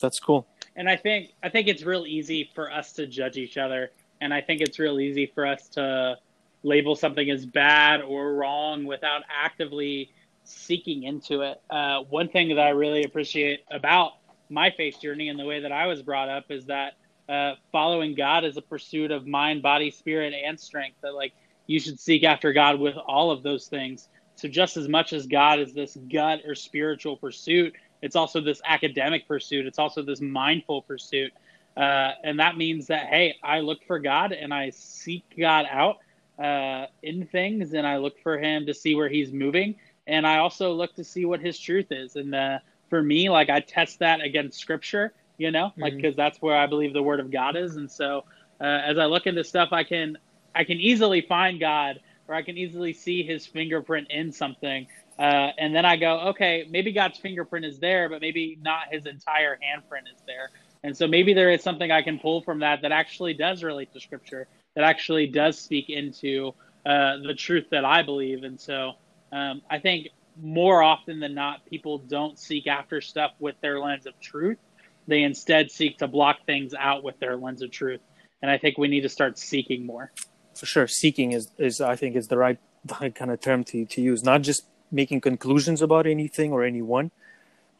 that's 0.00 0.18
cool. 0.20 0.46
And 0.74 0.90
I 0.90 0.96
think 0.96 1.32
I 1.42 1.48
think 1.48 1.68
it's 1.68 1.82
real 1.82 2.04
easy 2.06 2.50
for 2.54 2.70
us 2.70 2.92
to 2.94 3.06
judge 3.06 3.38
each 3.38 3.56
other, 3.56 3.92
and 4.20 4.34
I 4.34 4.42
think 4.42 4.60
it's 4.60 4.78
real 4.78 5.00
easy 5.00 5.26
for 5.34 5.46
us 5.46 5.68
to 5.70 6.18
label 6.64 6.96
something 6.96 7.30
as 7.30 7.46
bad 7.46 8.02
or 8.02 8.34
wrong 8.34 8.84
without 8.84 9.22
actively 9.30 10.10
seeking 10.46 11.02
into 11.02 11.42
it. 11.42 11.60
Uh, 11.68 12.00
one 12.08 12.28
thing 12.28 12.48
that 12.48 12.60
I 12.60 12.70
really 12.70 13.04
appreciate 13.04 13.60
about 13.70 14.12
my 14.48 14.70
faith 14.70 15.00
journey 15.00 15.28
and 15.28 15.38
the 15.38 15.44
way 15.44 15.60
that 15.60 15.72
I 15.72 15.86
was 15.86 16.02
brought 16.02 16.28
up 16.28 16.44
is 16.50 16.66
that 16.66 16.92
uh, 17.28 17.54
following 17.72 18.14
God 18.14 18.44
is 18.44 18.56
a 18.56 18.62
pursuit 18.62 19.10
of 19.10 19.26
mind, 19.26 19.62
body, 19.62 19.90
spirit, 19.90 20.32
and 20.32 20.58
strength. 20.58 20.98
That 21.02 21.14
like 21.14 21.32
you 21.66 21.80
should 21.80 21.98
seek 21.98 22.22
after 22.24 22.52
God 22.52 22.78
with 22.78 22.96
all 22.96 23.30
of 23.30 23.42
those 23.42 23.66
things. 23.66 24.08
So 24.36 24.48
just 24.48 24.76
as 24.76 24.88
much 24.88 25.12
as 25.12 25.26
God 25.26 25.58
is 25.58 25.72
this 25.72 25.96
gut 26.12 26.42
or 26.46 26.54
spiritual 26.54 27.16
pursuit, 27.16 27.74
it's 28.02 28.14
also 28.14 28.40
this 28.40 28.60
academic 28.66 29.26
pursuit. 29.26 29.66
It's 29.66 29.78
also 29.78 30.02
this 30.02 30.20
mindful 30.20 30.82
pursuit. 30.82 31.32
Uh, 31.76 32.12
and 32.22 32.38
that 32.38 32.56
means 32.56 32.86
that 32.86 33.06
hey, 33.06 33.34
I 33.42 33.60
look 33.60 33.78
for 33.86 33.98
God 33.98 34.32
and 34.32 34.54
I 34.54 34.70
seek 34.70 35.24
God 35.38 35.66
out 35.70 35.96
uh, 36.38 36.86
in 37.02 37.26
things, 37.26 37.72
and 37.72 37.86
I 37.86 37.96
look 37.96 38.20
for 38.22 38.38
Him 38.38 38.66
to 38.66 38.74
see 38.74 38.94
where 38.94 39.08
He's 39.08 39.32
moving 39.32 39.74
and 40.06 40.26
I 40.26 40.38
also 40.38 40.72
look 40.72 40.94
to 40.94 41.04
see 41.04 41.24
what 41.24 41.40
his 41.40 41.58
truth 41.58 41.86
is. 41.90 42.16
And 42.16 42.34
uh, 42.34 42.58
for 42.88 43.02
me, 43.02 43.28
like 43.28 43.50
I 43.50 43.60
test 43.60 43.98
that 44.00 44.20
against 44.20 44.58
Scripture, 44.58 45.12
you 45.38 45.50
know, 45.50 45.66
mm-hmm. 45.66 45.82
like 45.82 45.96
because 45.96 46.16
that's 46.16 46.40
where 46.40 46.56
I 46.56 46.66
believe 46.66 46.92
the 46.92 47.02
Word 47.02 47.20
of 47.20 47.30
God 47.30 47.56
is. 47.56 47.76
And 47.76 47.90
so 47.90 48.24
uh, 48.60 48.64
as 48.64 48.98
I 48.98 49.06
look 49.06 49.26
into 49.26 49.44
stuff, 49.44 49.70
I 49.72 49.84
can 49.84 50.16
I 50.54 50.64
can 50.64 50.78
easily 50.78 51.20
find 51.20 51.60
God, 51.60 52.00
or 52.28 52.34
I 52.34 52.42
can 52.42 52.56
easily 52.56 52.92
see 52.92 53.22
His 53.22 53.46
fingerprint 53.46 54.10
in 54.10 54.32
something. 54.32 54.86
Uh, 55.18 55.50
and 55.58 55.74
then 55.74 55.84
I 55.84 55.96
go, 55.96 56.20
okay, 56.28 56.66
maybe 56.70 56.92
God's 56.92 57.18
fingerprint 57.18 57.64
is 57.64 57.78
there, 57.78 58.08
but 58.08 58.20
maybe 58.20 58.58
not 58.62 58.84
His 58.90 59.06
entire 59.06 59.56
handprint 59.56 60.12
is 60.14 60.22
there. 60.26 60.50
And 60.82 60.96
so 60.96 61.06
maybe 61.06 61.34
there 61.34 61.50
is 61.50 61.62
something 61.62 61.90
I 61.90 62.02
can 62.02 62.18
pull 62.18 62.42
from 62.42 62.60
that 62.60 62.82
that 62.82 62.92
actually 62.92 63.34
does 63.34 63.62
relate 63.62 63.92
to 63.92 64.00
Scripture, 64.00 64.46
that 64.74 64.84
actually 64.84 65.26
does 65.26 65.58
speak 65.58 65.90
into 65.90 66.54
uh, 66.84 67.16
the 67.26 67.34
truth 67.34 67.66
that 67.70 67.84
I 67.84 68.02
believe. 68.02 68.44
And 68.44 68.60
so 68.60 68.92
um, 69.32 69.62
I 69.68 69.78
think 69.78 70.08
more 70.40 70.82
often 70.82 71.20
than 71.20 71.34
not, 71.34 71.66
people 71.66 71.98
don't 71.98 72.38
seek 72.38 72.66
after 72.66 73.00
stuff 73.00 73.32
with 73.38 73.56
their 73.60 73.80
lens 73.80 74.06
of 74.06 74.18
truth. 74.20 74.58
They 75.06 75.22
instead 75.22 75.70
seek 75.70 75.98
to 75.98 76.08
block 76.08 76.44
things 76.46 76.74
out 76.74 77.04
with 77.04 77.18
their 77.20 77.36
lens 77.36 77.62
of 77.62 77.70
truth. 77.70 78.00
And 78.42 78.50
I 78.50 78.58
think 78.58 78.76
we 78.76 78.88
need 78.88 79.02
to 79.02 79.08
start 79.08 79.38
seeking 79.38 79.86
more. 79.86 80.12
For 80.54 80.66
sure, 80.66 80.86
seeking 80.86 81.32
is, 81.32 81.50
is 81.58 81.80
I 81.80 81.96
think 81.96 82.16
is 82.16 82.28
the 82.28 82.38
right 82.38 82.58
kind 83.14 83.30
of 83.30 83.40
term 83.40 83.64
to, 83.64 83.84
to 83.86 84.00
use. 84.00 84.22
Not 84.22 84.42
just 84.42 84.66
making 84.90 85.20
conclusions 85.20 85.82
about 85.82 86.06
anything 86.06 86.52
or 86.52 86.64
anyone, 86.64 87.10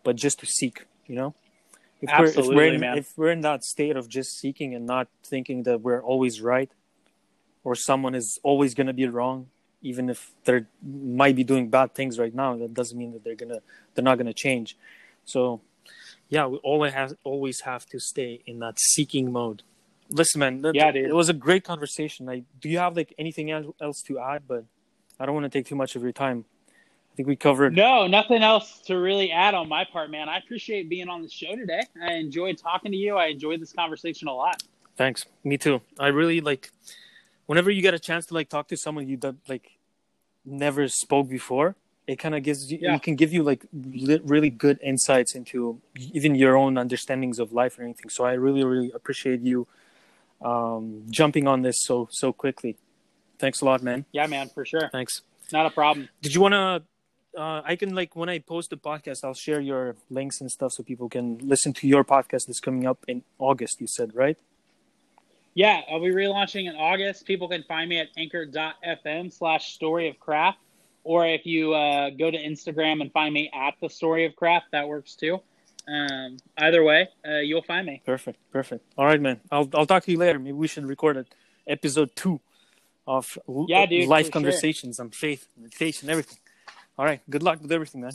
but 0.02 0.16
just 0.16 0.40
to 0.40 0.46
seek. 0.46 0.86
You 1.06 1.14
know, 1.14 1.34
if 2.00 2.10
Absolutely, 2.10 2.56
we're, 2.56 2.62
if 2.62 2.68
we're 2.68 2.74
in, 2.74 2.80
man. 2.80 2.98
If 2.98 3.12
we're 3.16 3.30
in 3.30 3.40
that 3.42 3.64
state 3.64 3.96
of 3.96 4.08
just 4.08 4.38
seeking 4.38 4.74
and 4.74 4.86
not 4.86 5.08
thinking 5.24 5.64
that 5.64 5.80
we're 5.80 6.02
always 6.02 6.40
right, 6.40 6.70
or 7.64 7.74
someone 7.74 8.14
is 8.14 8.38
always 8.42 8.74
going 8.74 8.86
to 8.86 8.92
be 8.92 9.06
wrong, 9.06 9.48
even 9.86 10.10
if 10.10 10.32
they 10.44 10.64
might 10.82 11.36
be 11.36 11.44
doing 11.44 11.68
bad 11.68 11.94
things 11.94 12.18
right 12.18 12.34
now 12.34 12.56
that 12.56 12.74
doesn't 12.74 12.98
mean 12.98 13.12
that 13.12 13.22
they're 13.24 13.36
gonna 13.36 13.60
they're 13.94 14.04
not 14.04 14.18
gonna 14.18 14.34
change. 14.34 14.76
So 15.24 15.60
yeah 16.28 16.46
we 16.46 16.56
always 16.58 16.92
have 16.92 17.14
always 17.24 17.60
have 17.60 17.86
to 17.86 18.00
stay 18.00 18.42
in 18.46 18.58
that 18.58 18.78
seeking 18.78 19.32
mode. 19.32 19.62
Listen 20.10 20.40
man 20.40 20.62
that, 20.62 20.74
yeah 20.74 20.90
dude. 20.90 21.06
it 21.06 21.14
was 21.14 21.28
a 21.28 21.38
great 21.46 21.64
conversation. 21.64 22.26
Like 22.26 22.44
do 22.60 22.68
you 22.68 22.78
have 22.78 22.96
like 22.96 23.14
anything 23.18 23.50
else 23.50 24.02
to 24.02 24.18
add? 24.18 24.42
But 24.46 24.64
i 25.20 25.24
don't 25.24 25.34
want 25.34 25.44
to 25.50 25.58
take 25.58 25.66
too 25.66 25.76
much 25.76 25.96
of 25.96 26.02
your 26.02 26.12
time. 26.12 26.44
I 27.12 27.14
think 27.16 27.28
we 27.28 27.36
covered 27.36 27.74
no 27.74 28.06
nothing 28.06 28.42
else 28.42 28.80
to 28.86 28.98
really 28.98 29.30
add 29.30 29.54
on 29.54 29.68
my 29.68 29.84
part 29.84 30.10
man. 30.10 30.28
I 30.28 30.38
appreciate 30.38 30.88
being 30.88 31.08
on 31.08 31.22
the 31.22 31.30
show 31.30 31.54
today. 31.54 31.82
I 32.02 32.14
enjoyed 32.14 32.58
talking 32.58 32.90
to 32.90 32.98
you. 32.98 33.16
I 33.16 33.26
enjoyed 33.26 33.60
this 33.60 33.72
conversation 33.72 34.28
a 34.28 34.34
lot. 34.34 34.62
Thanks. 34.96 35.26
Me 35.44 35.58
too. 35.58 35.80
I 35.98 36.08
really 36.08 36.40
like 36.40 36.70
whenever 37.46 37.70
you 37.70 37.82
get 37.82 37.94
a 37.94 37.98
chance 37.98 38.26
to 38.26 38.34
like 38.34 38.48
talk 38.48 38.68
to 38.68 38.76
someone 38.76 39.08
you 39.08 39.16
that 39.16 39.36
like 39.48 39.78
never 40.44 40.86
spoke 40.88 41.28
before 41.28 41.76
it 42.06 42.16
kind 42.16 42.34
of 42.34 42.42
gives 42.42 42.70
you 42.70 42.78
yeah. 42.80 42.94
it 42.94 43.02
can 43.02 43.16
give 43.16 43.32
you 43.32 43.42
like 43.42 43.66
li- 43.72 44.20
really 44.24 44.50
good 44.50 44.78
insights 44.82 45.34
into 45.34 45.80
even 45.96 46.34
your 46.34 46.56
own 46.56 46.78
understandings 46.78 47.38
of 47.38 47.52
life 47.52 47.78
or 47.78 47.82
anything 47.82 48.08
so 48.08 48.24
i 48.24 48.32
really 48.32 48.64
really 48.64 48.92
appreciate 48.94 49.40
you 49.40 49.66
um, 50.44 51.02
jumping 51.08 51.48
on 51.48 51.62
this 51.62 51.80
so 51.80 52.08
so 52.10 52.32
quickly 52.32 52.76
thanks 53.38 53.60
a 53.62 53.64
lot 53.64 53.82
man 53.82 54.04
yeah 54.12 54.26
man 54.26 54.48
for 54.48 54.64
sure 54.64 54.88
thanks 54.92 55.22
not 55.52 55.66
a 55.66 55.70
problem 55.70 56.08
did 56.20 56.34
you 56.34 56.40
want 56.40 56.52
to 56.52 56.82
uh, 57.36 57.60
I 57.64 57.76
can 57.76 57.94
like 57.94 58.16
when 58.16 58.28
I 58.28 58.38
post 58.38 58.70
the 58.70 58.78
podcast, 58.78 59.22
I'll 59.22 59.34
share 59.34 59.60
your 59.60 59.96
links 60.08 60.40
and 60.40 60.50
stuff 60.50 60.72
so 60.72 60.82
people 60.82 61.08
can 61.08 61.38
listen 61.42 61.74
to 61.74 61.86
your 61.86 62.02
podcast 62.02 62.46
that's 62.46 62.60
coming 62.60 62.86
up 62.86 63.04
in 63.06 63.22
August. 63.38 63.80
You 63.80 63.86
said 63.86 64.14
right? 64.14 64.38
Yeah, 65.56 65.80
I'll 65.90 66.00
be 66.00 66.08
relaunching 66.08 66.68
in 66.68 66.76
August. 66.76 67.24
People 67.24 67.48
can 67.48 67.62
find 67.62 67.88
me 67.88 67.98
at 67.98 68.08
anchor.fm 68.18 69.32
slash 69.32 69.72
story 69.72 70.06
of 70.06 70.20
craft. 70.20 70.58
Or 71.02 71.26
if 71.26 71.46
you 71.46 71.72
uh, 71.72 72.10
go 72.10 72.30
to 72.30 72.36
Instagram 72.36 73.00
and 73.00 73.10
find 73.10 73.32
me 73.32 73.50
at 73.54 73.72
the 73.80 73.88
story 73.88 74.26
of 74.26 74.36
craft, 74.36 74.66
that 74.72 74.86
works 74.86 75.14
too. 75.14 75.40
Um, 75.88 76.36
either 76.58 76.84
way, 76.84 77.08
uh, 77.26 77.38
you'll 77.38 77.62
find 77.62 77.86
me. 77.86 78.02
Perfect, 78.04 78.38
perfect. 78.52 78.84
All 78.98 79.06
right, 79.06 79.20
man. 79.20 79.40
I'll 79.50 79.66
I'll 79.72 79.86
talk 79.86 80.04
to 80.04 80.12
you 80.12 80.18
later. 80.18 80.38
Maybe 80.38 80.52
we 80.52 80.68
should 80.68 80.84
record 80.84 81.16
it, 81.16 81.34
episode 81.66 82.14
two 82.14 82.38
of 83.06 83.38
yeah, 83.66 83.86
dude, 83.86 84.08
life 84.08 84.30
conversations 84.30 84.96
sure. 84.96 85.06
on 85.06 85.10
faith, 85.10 85.48
meditation, 85.56 86.10
everything. 86.10 86.38
All 86.98 87.06
right. 87.06 87.22
Good 87.30 87.42
luck 87.42 87.62
with 87.62 87.72
everything, 87.72 88.02
man. 88.02 88.12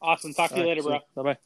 Awesome. 0.00 0.34
Talk 0.34 0.50
to 0.50 0.56
you 0.56 0.62
right, 0.62 0.68
later, 0.68 0.82
bro. 0.82 1.00
Bye. 1.16 1.22
Bye. 1.22 1.38